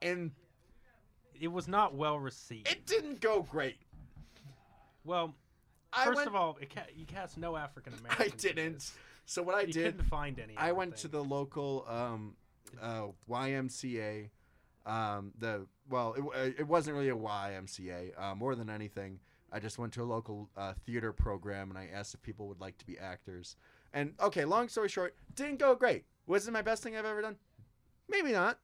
[0.00, 0.30] and
[1.40, 2.70] It was not well received.
[2.70, 3.78] it didn't go great.
[5.04, 5.34] well,
[5.92, 8.44] I first went, of all, it ca- you cast no African I Americans.
[8.44, 8.90] in didn't.
[9.26, 10.56] So what I you did, couldn't find any.
[10.56, 12.36] I went to the local um,
[12.80, 14.30] uh, YMCA.
[14.86, 18.12] Um, the well, it, uh, it wasn't really a YMCA.
[18.20, 19.18] Uh, more than anything,
[19.52, 22.60] I just went to a local uh, theater program and I asked if people would
[22.60, 23.56] like to be actors.
[23.92, 26.04] And okay, long story short, didn't go great.
[26.26, 27.36] Was it my best thing I've ever done?
[28.08, 28.58] Maybe not.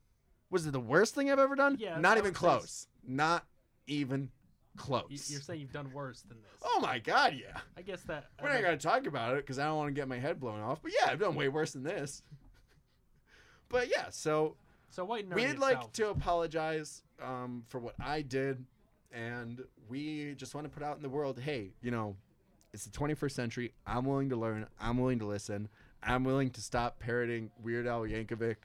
[0.51, 1.77] Was it the worst thing I've ever done?
[1.79, 2.87] Yeah, not even close.
[3.07, 3.45] Not
[3.87, 4.31] even
[4.77, 5.05] close.
[5.11, 6.63] You- You're saying you've done worse than this.
[6.65, 7.61] oh my god, yeah.
[7.77, 8.27] I guess that.
[8.43, 10.61] We're not gonna talk about it because I don't want to get my head blown
[10.61, 10.81] off.
[10.83, 12.23] But yeah, I've done way worse than this.
[13.69, 14.57] But yeah, so
[14.91, 18.65] so White and Nerdy we'd like to apologize um, for what I did,
[19.13, 22.17] and we just want to put out in the world, hey, you know,
[22.73, 23.73] it's the 21st century.
[23.87, 24.67] I'm willing to learn.
[24.81, 25.69] I'm willing to listen.
[26.03, 28.57] I'm willing to stop parroting Weird Al Yankovic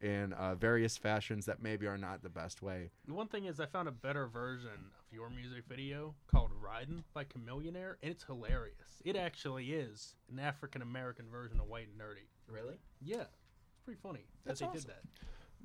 [0.00, 2.90] in uh, various fashions that maybe are not the best way.
[3.06, 7.02] The one thing is, I found a better version of your music video called "Riding"
[7.14, 9.00] by Chamillionaire, and it's hilarious.
[9.04, 12.28] It actually is an African American version of White and Nerdy.
[12.46, 12.76] Really?
[13.02, 14.80] Yeah, it's pretty funny That's that they awesome.
[14.80, 15.02] did that.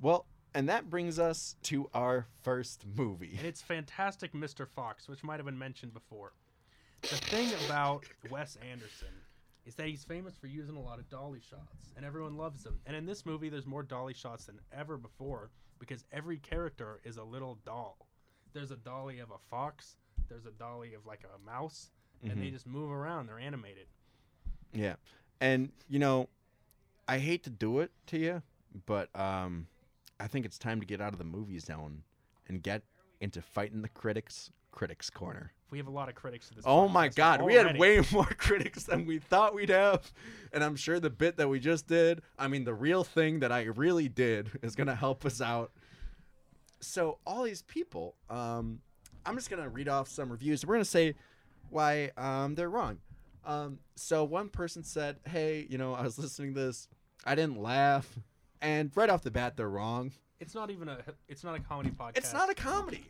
[0.02, 3.36] Well, and that brings us to our first movie.
[3.38, 4.68] And it's fantastic, Mr.
[4.68, 6.32] Fox, which might have been mentioned before.
[7.02, 9.08] The thing about Wes Anderson
[9.64, 12.80] is that he's famous for using a lot of dolly shots, and everyone loves them.
[12.84, 17.16] And in this movie, there's more dolly shots than ever before because every character is
[17.16, 17.96] a little doll.
[18.52, 19.96] There's a dolly of a fox,
[20.28, 21.90] there's a dolly of like a mouse,
[22.22, 22.52] and they Mhm.
[22.52, 23.26] just move around.
[23.28, 23.86] They're animated.
[24.72, 24.96] Yeah.
[25.40, 26.28] And you know,
[27.08, 28.42] I hate to do it to you,
[28.86, 29.68] but um
[30.22, 32.04] I think it's time to get out of the movie zone
[32.46, 32.82] and get
[33.20, 35.52] into fighting the critics critics corner.
[35.72, 36.64] We have a lot of critics to this.
[36.64, 40.12] Oh my god, we had way more critics than we thought we'd have.
[40.52, 43.50] And I'm sure the bit that we just did, I mean the real thing that
[43.50, 45.72] I really did is going to help us out.
[46.80, 48.80] So all these people, um
[49.26, 50.64] I'm just going to read off some reviews.
[50.64, 51.16] We're going to say
[51.68, 52.98] why um they're wrong.
[53.44, 56.86] Um so one person said, "Hey, you know, I was listening to this.
[57.24, 58.20] I didn't laugh."
[58.62, 60.12] And right off the bat they're wrong.
[60.40, 60.98] It's not even a.
[61.28, 62.16] It's not a comedy podcast.
[62.16, 63.04] It's not a comedy.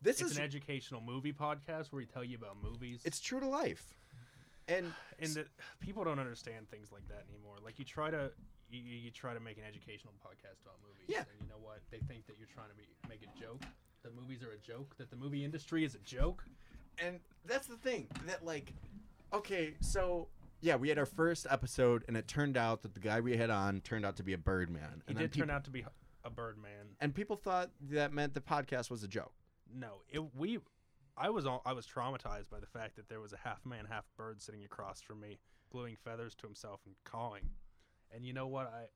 [0.00, 3.00] This It's is an educational movie podcast where we tell you about movies.
[3.04, 3.84] it's true to life.
[4.68, 4.86] And
[5.18, 5.48] and that
[5.80, 7.56] people don't understand things like that anymore.
[7.64, 8.30] Like you try to
[8.70, 11.20] you, you try to make an educational podcast about movies, Yeah.
[11.20, 11.80] and you know what?
[11.90, 13.62] They think that you're trying to be, make a joke.
[14.02, 14.94] That movies are a joke.
[14.98, 16.44] That the movie industry is a joke.
[17.02, 18.72] and that's the thing that like
[19.32, 20.28] okay so
[20.60, 23.50] yeah we had our first episode and it turned out that the guy we had
[23.50, 25.70] on turned out to be a birdman He and did then turn peop- out to
[25.70, 25.84] be
[26.24, 26.88] a Birdman.
[27.00, 29.32] and people thought that meant the podcast was a joke
[29.72, 30.58] No, it we.
[31.16, 33.86] I was all, I was traumatized by the fact that there was a half man,
[33.88, 35.38] half bird sitting across from me,
[35.72, 37.50] gluing feathers to himself and cawing.
[38.14, 38.66] And you know what?
[38.66, 38.86] I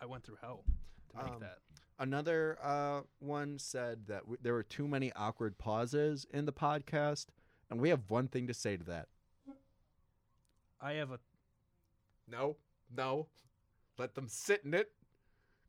[0.00, 0.64] I went through hell
[1.10, 1.58] to make Um, that.
[1.98, 7.26] another uh, one said that w- there were too many awkward pauses in the podcast
[7.70, 9.08] and we have one thing to say to that
[10.82, 11.18] I have a
[12.28, 12.56] no
[12.94, 13.28] no.
[13.98, 14.90] Let them sit in it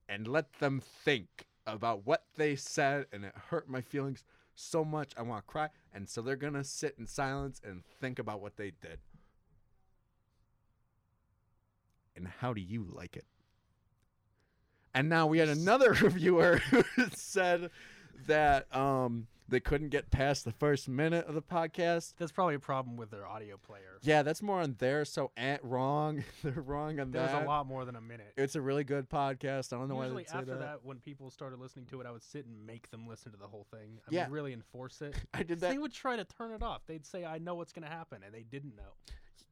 [0.10, 4.24] and let them think about what they said and it hurt my feelings
[4.56, 5.70] so much i want to cry.
[5.94, 9.00] And so they're gonna sit in silence and think about what they did.
[12.16, 13.26] And how do you like it?
[14.94, 17.70] And now we had another reviewer who said
[18.28, 22.14] that um, they couldn't get past the first minute of the podcast.
[22.18, 24.00] That's probably a problem with their audio player.
[24.02, 25.06] Yeah, that's more on there.
[25.06, 27.44] So at wrong, they're wrong on There's that.
[27.44, 28.34] a lot more than a minute.
[28.36, 29.72] It's a really good podcast.
[29.72, 30.60] I don't know why Usually after that.
[30.60, 30.80] that.
[30.84, 33.48] when people started listening to it, I would sit and make them listen to the
[33.48, 34.00] whole thing.
[34.06, 34.24] I Yeah.
[34.26, 35.16] would really enforce it.
[35.34, 35.70] I did that.
[35.72, 36.82] They would try to turn it off.
[36.86, 38.94] They'd say, "I know what's going to happen," and they didn't know.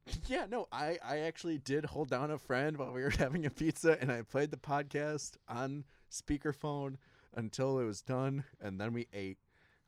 [0.27, 3.51] Yeah, no, I, I actually did hold down a friend while we were having a
[3.51, 6.95] pizza, and I played the podcast on speakerphone
[7.35, 9.37] until it was done, and then we ate.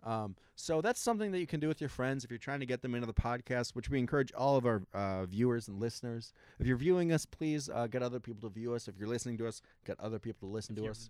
[0.04, 2.66] Um, so that's something that you can do with your friends if you're trying to
[2.66, 6.34] get them into the podcast, which we encourage all of our uh, viewers and listeners.
[6.60, 8.88] If you're viewing us, please uh, get other people to view us.
[8.88, 11.10] If you're listening to us, get other people to listen to us.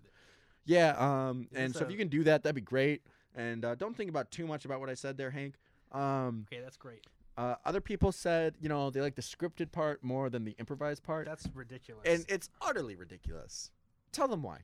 [0.64, 3.02] Yeah, um, and so if you can do that, that'd be great.
[3.34, 5.56] And uh, don't think about too much about what I said there, Hank.
[5.92, 7.04] Um, Okay, that's great.
[7.36, 11.02] uh, other people said, you know, they like the scripted part more than the improvised
[11.02, 12.02] part, That's ridiculous.
[12.06, 13.72] and it's utterly ridiculous.
[14.12, 14.60] Tell them why.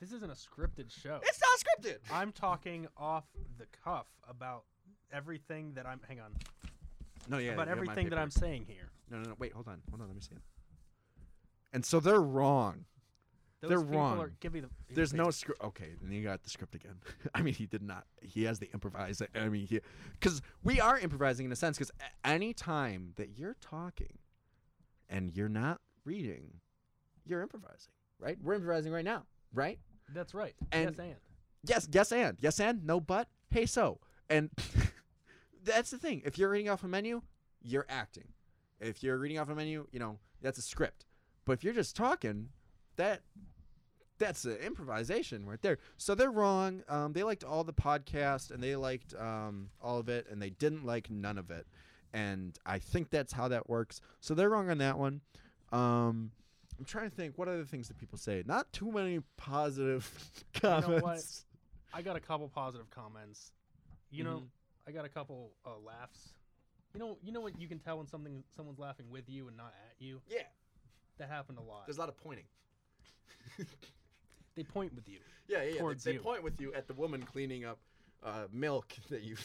[0.00, 1.20] This isn't a scripted show.
[1.22, 1.98] It's not scripted.
[2.12, 3.24] I'm talking off
[3.58, 4.64] the cuff about
[5.12, 6.00] everything that I'm.
[6.06, 6.32] Hang on.
[7.28, 8.22] No, yeah, about you have my everything that paper.
[8.22, 8.90] I'm saying here.
[9.10, 9.34] No, no, no.
[9.38, 10.08] Wait, hold on, hold on.
[10.08, 10.42] Let me see it.
[11.72, 12.84] And so they're wrong.
[13.60, 14.18] Those They're people wrong.
[14.18, 14.66] Are, give me the.
[14.66, 15.32] give me the There's no paper.
[15.32, 15.64] script.
[15.64, 16.96] Okay, then you got the script again.
[17.34, 18.04] I mean, he did not.
[18.20, 19.22] He has the improvise.
[19.34, 19.80] I mean, he
[20.18, 21.78] because we are improvising in a sense.
[21.78, 21.90] Because
[22.24, 24.18] any time that you're talking
[25.08, 26.60] and you're not reading,
[27.24, 28.36] you're improvising, right?
[28.42, 29.24] We're improvising right now,
[29.56, 29.78] right?
[30.14, 30.54] That's right.
[30.70, 31.16] And- yes, and
[31.64, 33.98] Yes, yes, and yes, and no, but hey, so
[34.30, 34.50] and
[35.64, 36.22] that's the thing.
[36.24, 37.22] If you're reading off a menu,
[37.60, 38.28] you're acting.
[38.78, 41.06] If you're reading off a menu, you know that's a script.
[41.44, 42.50] But if you're just talking,
[42.96, 43.22] that
[44.18, 45.78] that's an improvisation right there.
[45.96, 46.82] So they're wrong.
[46.88, 50.50] Um, they liked all the podcast and they liked um, all of it, and they
[50.50, 51.66] didn't like none of it.
[52.12, 54.00] And I think that's how that works.
[54.20, 55.20] So they're wrong on that one.
[55.72, 56.30] Um,
[56.78, 57.36] I'm trying to think.
[57.38, 58.42] What other things did people say?
[58.46, 60.08] Not too many positive
[60.62, 61.02] know comments.
[61.02, 61.98] what?
[61.98, 63.52] I got a couple positive comments.
[64.10, 64.48] You know, Mhm.
[64.88, 66.34] I got a couple uh, laughs.
[66.94, 69.56] You know, you know what you can tell when something someone's laughing with you and
[69.56, 70.20] not at you.
[70.28, 70.42] Yeah,
[71.18, 71.86] That happened a lot.
[71.86, 72.44] there's a lot of pointing.
[74.54, 75.18] They point with you.
[75.48, 75.88] Yeah, yeah, yeah.
[75.88, 76.20] They, they you.
[76.20, 77.78] point with you at the woman cleaning up
[78.24, 79.36] uh, milk that you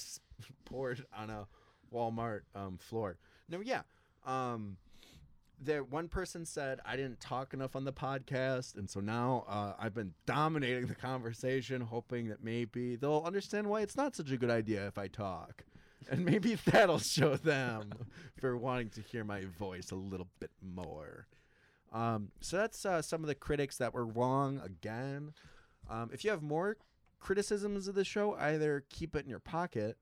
[0.66, 1.48] poured on a
[1.94, 3.18] Walmart um, floor.
[3.50, 3.82] No, yeah.
[4.26, 4.78] Um,
[5.64, 9.74] there, one person said I didn't talk enough on the podcast, and so now uh,
[9.80, 14.38] I've been dominating the conversation, hoping that maybe they'll understand why it's not such a
[14.38, 15.64] good idea if I talk,
[16.10, 17.92] and maybe that'll show them
[18.40, 21.28] for wanting to hear my voice a little bit more.
[21.94, 25.34] Um, so that's uh, some of the critics that were wrong again.
[25.90, 26.78] Um, if you have more
[27.20, 29.98] criticisms of the show, either keep it in your pocket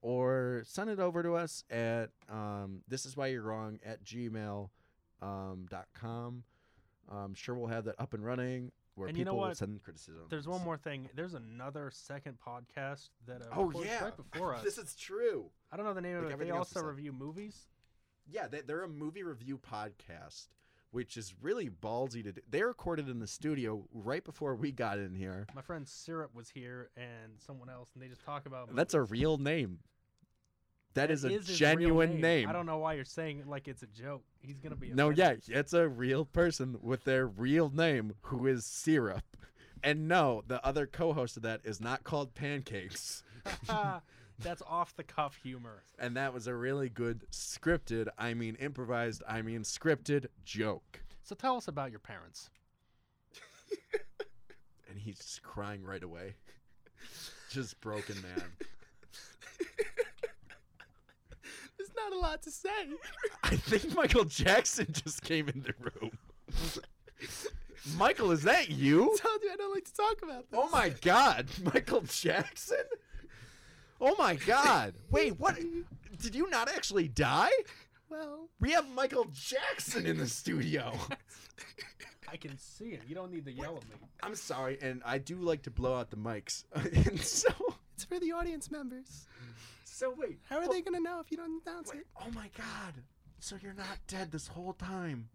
[0.00, 4.70] or send it over to us at um, this is why you're wrong at gmail
[5.22, 6.44] um, dot com.
[7.10, 9.82] I'm sure we'll have that up and running where And you know people will send
[9.82, 10.22] criticism.
[10.30, 11.08] There's one more thing.
[11.14, 14.62] There's another second podcast that uh, Oh yeah, right before us.
[14.64, 15.50] this is true.
[15.72, 16.28] I don't know the name like of it.
[16.28, 17.66] They everything else we also review movies.
[18.30, 20.48] Yeah, they, they're a movie review podcast,
[20.92, 22.40] which is really ballsy to do.
[22.48, 25.46] They recorded in the studio right before we got in here.
[25.54, 28.74] My friend Syrup was here and someone else, and they just talk about.
[28.74, 29.80] That's a real name.
[30.94, 32.48] That is a genuine name.
[32.48, 34.22] I don't know why you're saying it like it's a joke.
[34.40, 34.90] He's gonna be.
[34.90, 39.36] No, yeah, it's a real person with their real name who is Syrup.
[39.82, 43.22] And no, the other co-host of that is not called Pancakes.
[44.38, 45.82] That's off the cuff humor.
[45.98, 51.00] And that was a really good scripted, I mean improvised, I mean scripted joke.
[51.22, 52.50] So tell us about your parents.
[54.90, 56.34] And he's just crying right away.
[57.50, 58.44] just broken man.
[61.94, 62.68] There's not a lot to say.
[63.42, 66.18] I think Michael Jackson just came in the room.
[67.96, 69.04] Michael, is that you?
[69.04, 70.60] I told you I don't like to talk about this.
[70.62, 72.78] Oh my god, Michael Jackson?
[74.00, 74.94] Oh my god.
[75.10, 75.58] Wait, what?
[76.20, 77.50] Did you not actually die?
[78.10, 80.92] Well, We have Michael Jackson in the studio.
[82.30, 83.02] I can see it.
[83.08, 83.96] You don't need to yell at me.
[84.22, 86.64] I'm sorry, and I do like to blow out the mics.
[86.74, 87.48] and so,
[87.94, 89.26] it's for the audience members.
[89.94, 90.38] So wait.
[90.48, 92.06] How are well, they gonna know if you don't announce wait, it?
[92.20, 92.94] Oh my god.
[93.40, 95.28] So you're not dead this whole time.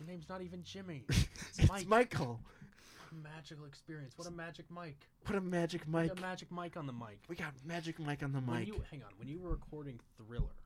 [0.00, 1.04] Your name's not even Jimmy.
[1.58, 1.86] It's Mike.
[1.86, 2.40] Michael.
[2.40, 4.14] What a magical experience.
[4.16, 4.96] What a magic mic.
[5.26, 6.08] What a magic We mic.
[6.08, 7.18] got magic mic on the mic.
[7.28, 8.68] We got magic mic on the When mic.
[8.68, 10.56] you hang on, when you were recording Thriller,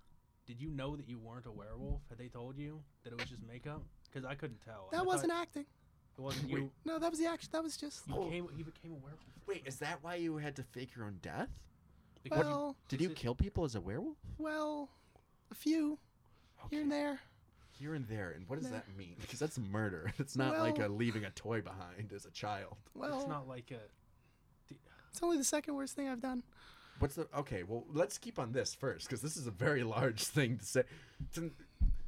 [0.47, 2.03] did you know that you weren't a werewolf?
[2.09, 3.83] Had they told you that it was just makeup?
[4.05, 4.89] Because I couldn't tell.
[4.93, 5.67] That thought wasn't acting.
[6.17, 6.63] It wasn't Wait.
[6.63, 6.71] you.
[6.85, 7.49] No, that was the action.
[7.53, 8.07] That was just.
[8.07, 8.25] You Oh.
[8.25, 9.21] became you became a werewolf.
[9.49, 11.51] Wait, is that why you had to fake your own death?
[12.29, 14.17] Because Well, Did you kill people as a werewolf?
[14.37, 14.89] well,
[15.53, 15.97] a few
[16.71, 17.21] here and there.
[17.71, 18.31] here and there.
[18.33, 19.15] And what does that mean?
[19.21, 20.13] Because that's murder.
[20.19, 22.75] It's not like a leaving a toy behind as a child.
[22.95, 23.79] Well, it's not like a.
[25.11, 26.43] it's only the second worst thing I've done.
[26.99, 27.63] What's the okay?
[27.63, 30.83] Well, let's keep on this first because this is a very large thing to say.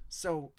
[0.08, 0.50] So,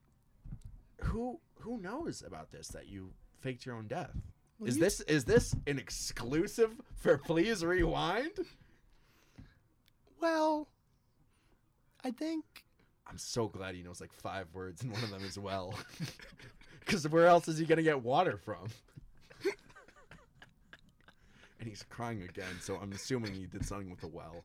[1.02, 4.12] who who knows about this that you faked your own death?
[4.58, 8.40] Well, is you- this is this an exclusive for Please Rewind?
[10.22, 10.68] Well,
[12.04, 12.46] I think
[13.08, 15.74] I'm so glad he knows like five words and one of them is well.
[16.80, 18.68] Because where else is he gonna get water from?
[21.60, 24.44] and he's crying again, so I'm assuming he did something with the well.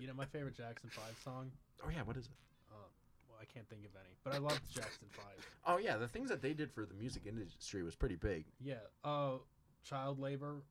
[0.00, 1.50] You know my favorite Jackson Five song.
[1.84, 2.32] Oh yeah, what is it?
[2.70, 2.86] Uh,
[3.28, 5.46] well, I can't think of any, but I love Jackson Five.
[5.66, 8.46] Oh yeah, the things that they did for the music industry was pretty big.
[8.60, 8.76] Yeah.
[9.04, 9.32] Uh,
[9.84, 10.62] child labor,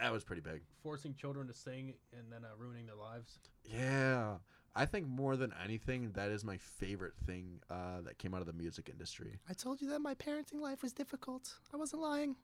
[0.00, 0.62] That was pretty big.
[0.82, 3.38] forcing children to sing and then uh, ruining their lives.
[3.64, 4.36] Yeah.
[4.74, 8.46] I think more than anything, that is my favorite thing uh, that came out of
[8.46, 9.38] the music industry.
[9.48, 11.54] I told you that my parenting life was difficult.
[11.74, 12.36] I wasn't lying.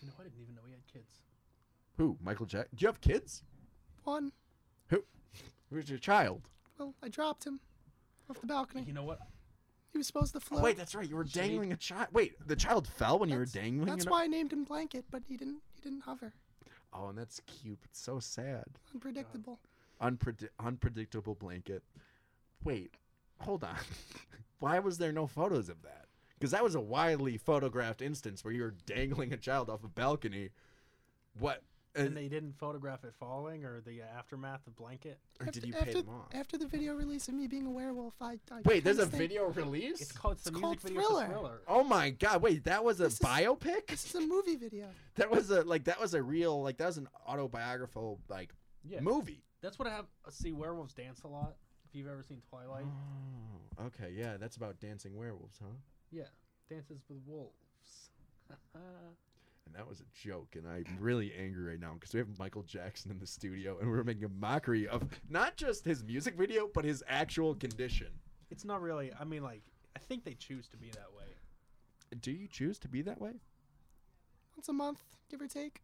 [0.00, 1.12] You know, I didn't even know he had kids.
[1.96, 2.18] Who?
[2.22, 2.68] Michael Jack?
[2.74, 3.42] Do you have kids?
[4.04, 4.32] One.
[4.88, 5.02] Who?
[5.70, 6.42] Who's your child?
[6.78, 7.58] Well, I dropped him
[8.28, 8.84] off the balcony.
[8.86, 9.18] You know what?
[9.92, 10.62] He was supposed to Oh, float.
[10.62, 11.08] wait, that's right.
[11.08, 12.08] You were dangling a child.
[12.12, 13.86] Wait, the child fell when you were dangling.
[13.86, 14.10] That's it?
[14.10, 15.62] why I named him Blanket, but he didn't.
[15.86, 16.32] Didn't hover.
[16.92, 17.78] Oh, and that's cute.
[17.84, 18.64] It's so sad.
[18.92, 19.60] Unpredictable.
[20.02, 21.84] Unpredi- unpredictable blanket.
[22.64, 22.96] Wait,
[23.38, 23.76] hold on.
[24.58, 26.06] why was there no photos of that?
[26.36, 29.88] Because that was a widely photographed instance where you were dangling a child off a
[29.88, 30.50] balcony.
[31.38, 31.62] What?
[31.96, 35.18] And And they didn't photograph it falling or the aftermath of Blanket.
[35.40, 36.34] or did After- you pay after, them off?
[36.34, 38.38] After the video release of me being a werewolf, I.
[38.50, 40.00] I Wait, there's a kinda video release?
[40.02, 41.26] It's called it's the It's music called video Thriller.
[41.26, 41.60] for Thriller.
[41.68, 42.42] Oh my god!
[42.42, 43.86] Wait, that was a This is- biopic.
[43.88, 44.88] This is a movie video.
[45.16, 48.52] That was a like that was a real like that was an autobiographical like
[48.84, 49.00] Yeah.
[49.00, 49.42] movie.
[49.62, 50.06] That's what I have.
[50.26, 51.56] uh, See, werewolves dance a lot.
[51.86, 52.84] If you've ever seen Twilight,
[53.78, 55.70] Oh, okay, yeah, that's about dancing werewolves, huh?
[56.10, 56.28] yeah,
[56.68, 58.10] dances with wolves.
[59.66, 62.62] And that was a joke, and I'm really angry right now because we have Michael
[62.62, 66.68] Jackson in the studio, and we're making a mockery of not just his music video,
[66.72, 68.08] but his actual condition.
[68.50, 69.10] it's not really.
[69.18, 69.62] I mean, like,
[69.96, 71.24] I think they choose to be that way.
[72.20, 73.32] Do you choose to be that way?
[74.56, 75.82] Once a month, give or take.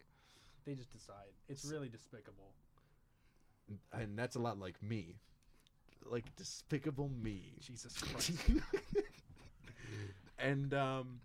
[0.65, 1.33] They just decide.
[1.49, 2.53] It's really despicable.
[3.93, 5.17] And that's a lot like me,
[6.05, 7.55] like despicable me.
[7.61, 8.33] Jesus Christ.
[10.39, 11.21] and um,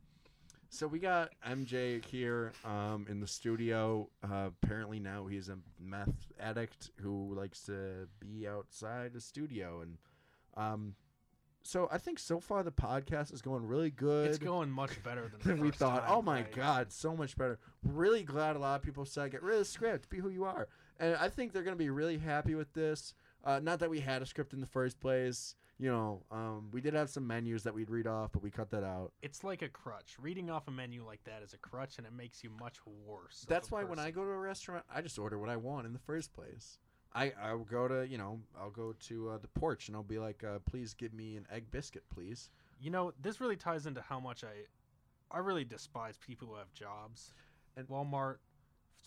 [0.70, 4.10] so we got MJ here um, in the studio.
[4.24, 9.98] Uh, apparently now he's a meth addict who likes to be outside the studio, and
[10.56, 10.96] um,
[11.64, 14.28] so I think so far the podcast is going really good.
[14.28, 16.06] it's going much better than, than we thought.
[16.06, 16.52] time, oh my right?
[16.56, 17.60] god, so much better.
[17.84, 20.44] Really glad a lot of people said get rid of the script, be who you
[20.46, 20.68] are,
[21.00, 23.14] and I think they're gonna be really happy with this.
[23.48, 25.56] Uh, not that we had a script in the first place.
[25.80, 28.70] You know, um, we did have some menus that we'd read off, but we cut
[28.72, 29.14] that out.
[29.22, 30.18] It's like a crutch.
[30.20, 33.46] Reading off a menu like that is a crutch, and it makes you much worse.
[33.48, 35.94] That's why when I go to a restaurant, I just order what I want in
[35.94, 36.80] the first place.
[37.16, 40.20] I I'll go to you know I'll go to uh, the porch and I'll be
[40.20, 42.50] like, uh, please give me an egg biscuit, please.
[42.82, 44.66] You know, this really ties into how much I,
[45.32, 47.34] I really despise people who have jobs,
[47.78, 48.38] And- Walmart,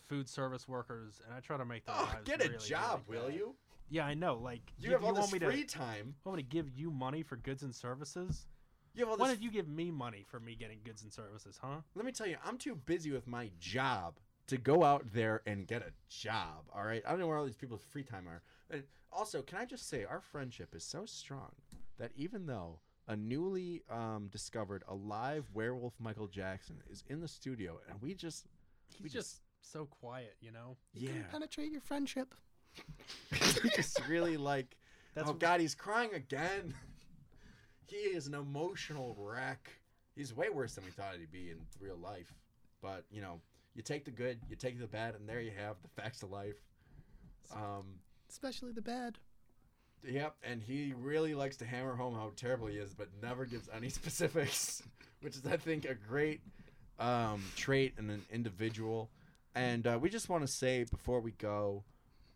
[0.09, 3.03] food service workers, and I try to make their Oh, lives get a really, job,
[3.07, 3.55] will you?
[3.91, 4.37] Yeah, I know.
[4.37, 6.15] Like, You if have all want this me free to time.
[6.25, 8.47] want me to give you money for goods and services?
[8.95, 11.13] You have all Why this did you give me money for me getting goods and
[11.13, 11.81] services, huh?
[11.95, 14.15] Let me tell you, I'm too busy with my job
[14.47, 16.65] to go out there and get a job.
[16.75, 18.43] All right, I don't know where all these people's free time are.
[18.71, 21.51] And also, can I just say, our friendship is so strong
[21.99, 27.81] that even though a newly um, discovered alive werewolf Michael Jackson is in the studio,
[27.89, 28.47] and we just,
[28.93, 30.77] He's we just so quiet, you know.
[30.95, 32.35] You can yeah, penetrate your friendship.
[33.77, 34.77] Just really like.
[35.15, 36.75] That's oh God, he's crying again.
[37.87, 39.71] he is an emotional wreck.
[40.15, 42.33] He's way worse than we thought he'd be in real life.
[42.81, 43.41] But you know,
[43.75, 46.31] you take the good, you take the bad, and there you have the facts of
[46.31, 46.57] life.
[47.55, 49.19] Um, Especially the bad.
[50.07, 53.69] yep, and he really likes to hammer home how terrible he is, but never gives
[53.75, 54.83] any specifics,
[55.21, 56.41] which is, I think, a great
[56.99, 59.11] um, trait in an individual.
[59.55, 61.83] And uh, we just want to say before we go,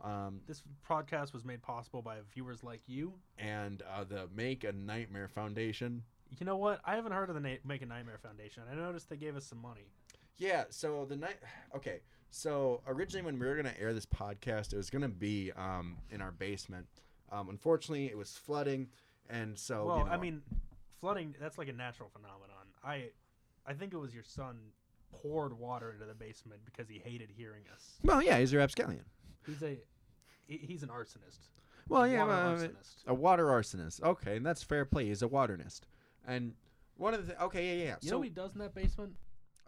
[0.05, 3.14] um, This podcast was made possible by viewers like you.
[3.38, 6.02] and uh, the Make a Nightmare Foundation.
[6.38, 6.80] You know what?
[6.84, 8.64] I haven't heard of the Na- Make a Nightmare Foundation.
[8.70, 9.88] I noticed they gave us some money.
[10.36, 11.36] Yeah, so the night
[11.76, 12.00] okay.
[12.30, 16.20] So originally when we were gonna air this podcast, it was gonna be um, in
[16.20, 16.86] our basement.
[17.32, 18.88] Um, unfortunately it was flooding
[19.30, 20.42] and so well, you know, I mean,
[21.00, 22.66] flooding, that's like a natural phenomenon.
[22.84, 23.11] I
[23.66, 24.59] I think it was your son
[25.12, 27.98] poured water into the basement because he hated hearing us.
[28.02, 29.05] Well yeah, he's a rapscallion.
[29.46, 29.78] He's a
[30.47, 31.49] he- he's an arsonist.
[31.88, 33.07] Well yeah, Water well, arsonist.
[33.07, 34.03] a water arsonist.
[34.03, 35.07] Okay, and that's fair play.
[35.07, 35.82] He's a waternist.
[36.26, 36.55] And
[36.97, 37.97] one of the okay, yeah, yeah.
[38.01, 39.14] You so know what he does in that basement?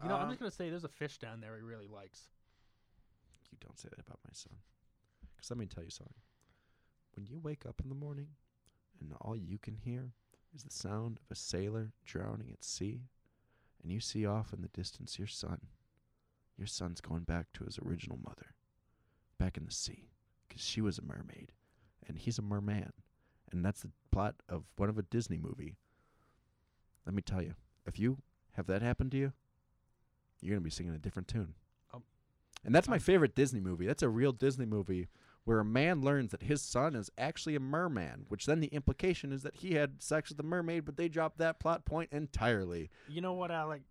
[0.01, 2.29] You know, I'm um, just gonna say there's a fish down there he really likes.
[3.51, 4.53] you don't say that about my son.
[5.35, 6.13] Because let me tell you something.
[7.15, 8.29] When you wake up in the morning
[8.99, 10.13] and all you can hear
[10.55, 13.01] is the sound of a sailor drowning at sea,
[13.81, 15.59] and you see off in the distance your son,
[16.57, 18.55] your son's going back to his original mother,
[19.37, 20.09] back in the sea,
[20.57, 21.51] 'cause she was a mermaid,
[22.07, 22.91] and he's a merman.
[23.51, 25.77] And that's the plot of one of a Disney movie.
[27.05, 27.55] Let me tell you,
[27.85, 28.17] if you
[28.53, 29.33] have that happen to you,
[30.41, 31.53] you're going to be singing a different tune.
[31.93, 32.03] Um,
[32.65, 33.85] And that's my favorite Disney movie.
[33.85, 35.07] That's a real Disney movie
[35.45, 39.31] where a man learns that his son is actually a merman, which then the implication
[39.31, 42.89] is that he had sex with a mermaid, but they dropped that plot point entirely.
[43.07, 43.83] You know what, Alec?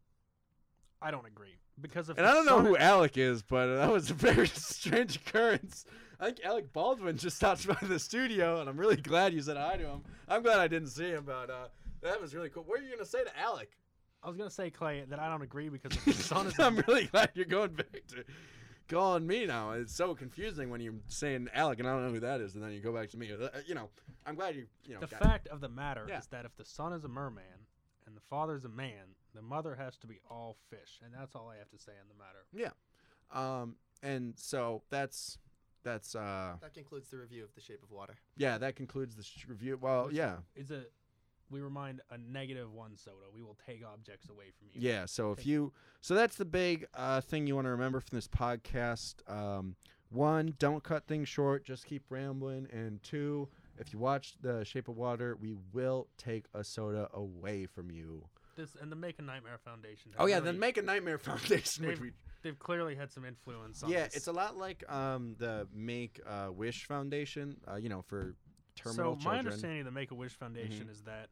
[1.01, 4.11] I don't agree because if And I don't know who Alec is, but that was
[4.11, 5.87] a very strange occurrence.
[6.19, 9.57] I think Alec Baldwin just stopped by the studio, and I'm really glad you said
[9.57, 10.03] hi to him.
[10.29, 11.69] I'm glad I didn't see him, but uh,
[12.03, 12.63] that was really cool.
[12.67, 13.71] What are you gonna say to Alec?
[14.23, 16.65] I was gonna say Clay that I don't agree because if the son is a
[16.65, 18.25] I'm really glad you're going back to
[18.89, 19.73] calling me now.
[19.73, 22.63] It's so confusing when you're saying Alec, and I don't know who that is, and
[22.65, 23.31] then you go back to me.
[23.33, 23.91] Uh, You know,
[24.25, 24.67] I'm glad you.
[24.85, 26.19] You know, the fact of the matter Yeah.
[26.19, 27.45] is that if the son is a merman
[28.07, 31.49] and the father's a man, the mother has to be all fish, and that's all
[31.49, 32.47] I have to say on the matter.
[32.55, 32.71] Yeah,
[33.33, 35.39] um, and so that's
[35.87, 38.17] that's uh That concludes the review of The Shape of Water.
[38.37, 39.79] yeah that concludes the sh- review.
[39.81, 40.83] Well, Which yeah, Is a
[41.49, 43.27] we remind a negative one soda.
[43.33, 44.81] We will take objects away from you.
[44.91, 45.07] yeah.
[45.07, 48.29] So if you so that's the big uh thing you want to remember from this
[48.29, 49.15] podcast.
[49.31, 49.77] Um,
[50.11, 51.65] one, don't cut things short.
[51.65, 52.69] Just keep rambling.
[52.73, 57.67] And two, if you watch The Shape of Water, we will take a soda away
[57.67, 58.25] from you.
[58.57, 60.13] This and the Make a Nightmare Foundation.
[60.19, 61.87] Oh yeah, really- then make a Nightmare Foundation.
[61.87, 63.83] Which They've- we they've clearly had some influence.
[63.83, 64.17] on yeah, this.
[64.17, 67.57] it's a lot like um the Make a Wish Foundation.
[67.71, 68.35] Uh, you know, for
[68.77, 69.39] terminal so my children.
[69.39, 70.91] understanding of the Make a Wish Foundation Mhm.
[70.91, 71.29] is that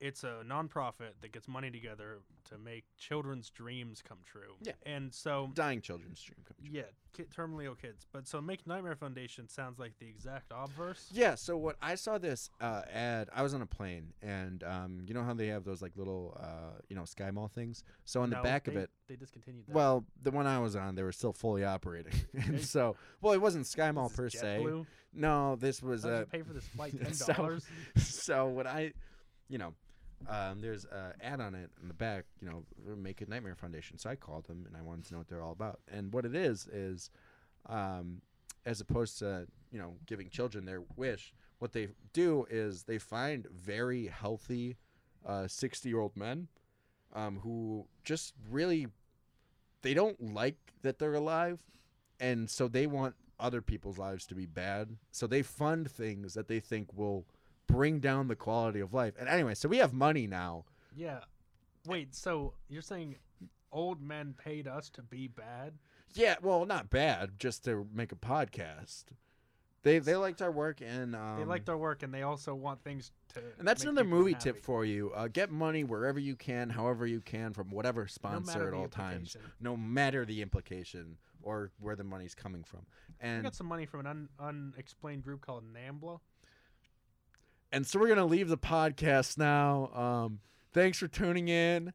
[0.00, 4.54] it's a nonprofit that gets money together to make children's dreams come true.
[4.62, 4.72] Yeah.
[4.86, 6.70] And so dying children's dream come true.
[6.72, 8.06] yeah, ki- terminally ill kids.
[8.10, 11.06] But so Make Nightmare Foundation sounds like the exact obverse.
[11.12, 15.02] Yeah, so what I saw this uh, ad, I was on a plane, and um,
[15.06, 17.84] you know how they have those like little, uh, you know, Sky Mall things.
[18.06, 19.74] So on the No, back of it, they discontinued that.
[19.74, 22.62] well, the one I was on, they were still fully operating, and Okay.
[22.62, 24.66] so, well, it wasn't Sky Mall per se.
[25.12, 26.94] No, this was How'd uh, you pay for this flight?
[27.02, 27.66] Ten so- dollars.
[27.98, 28.92] so what I,
[29.48, 29.74] you know,
[30.28, 32.64] um, there's an ad on it in the back, you know,
[32.96, 33.98] make a Nightmare Foundation.
[33.98, 35.80] So I called them and I wanted to know what they're all about.
[35.90, 37.10] And what it is is,
[37.68, 38.20] um,
[38.66, 43.46] as opposed to you know giving children their wish, what they do is they find
[43.46, 44.76] very healthy,
[45.46, 46.48] sixty year old men,
[47.14, 48.88] um, who just really,
[49.82, 51.58] they don't like that they're alive,
[52.18, 54.96] and so they want other people's lives to be bad.
[55.10, 57.24] So they fund things that they think will
[57.70, 59.14] bring down the quality of life.
[59.18, 60.64] And anyway, so we have money now.
[60.96, 61.20] Yeah.
[61.86, 62.14] Wait.
[62.14, 63.16] So you're saying
[63.72, 65.74] old men paid us to be bad?
[66.14, 69.04] Yeah, well, not bad, just to make a podcast.
[69.82, 72.82] They they liked our work and um, they liked our work, and they also want
[72.84, 73.40] things to.
[73.58, 74.42] and that's another movie happy.
[74.52, 75.10] tip for you.
[75.14, 78.88] Uh, get money wherever you can, however you can, from whatever sponsor matter at all
[78.88, 82.80] times, no matter the implication or where the money's coming from.
[83.22, 86.20] I And got some money from an un- unexplained group called NAMBLA.
[87.72, 89.90] And so we're gonna leave the podcast now.
[89.94, 90.40] Um,
[90.72, 91.92] thanks for tuning in.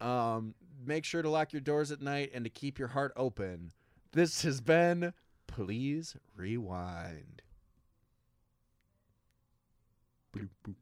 [0.00, 0.54] Um,
[0.86, 3.72] make sure to lock your doors at night and to keep your heart open.
[4.12, 5.12] This has been
[5.46, 7.42] Please Rewind.
[10.36, 10.74] Boop, boop.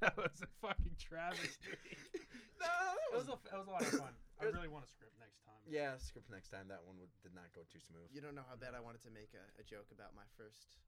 [0.00, 1.48] That was a fucking travesty.
[2.62, 2.70] No,
[3.10, 4.14] It was a, it was a lot of fun.
[4.38, 5.58] I really want a script next time.
[5.66, 6.70] yeah, script next time.
[6.70, 8.06] That one would, did not go too smooth.
[8.14, 10.78] You don't know how bad I wanted to make a, a joke about my first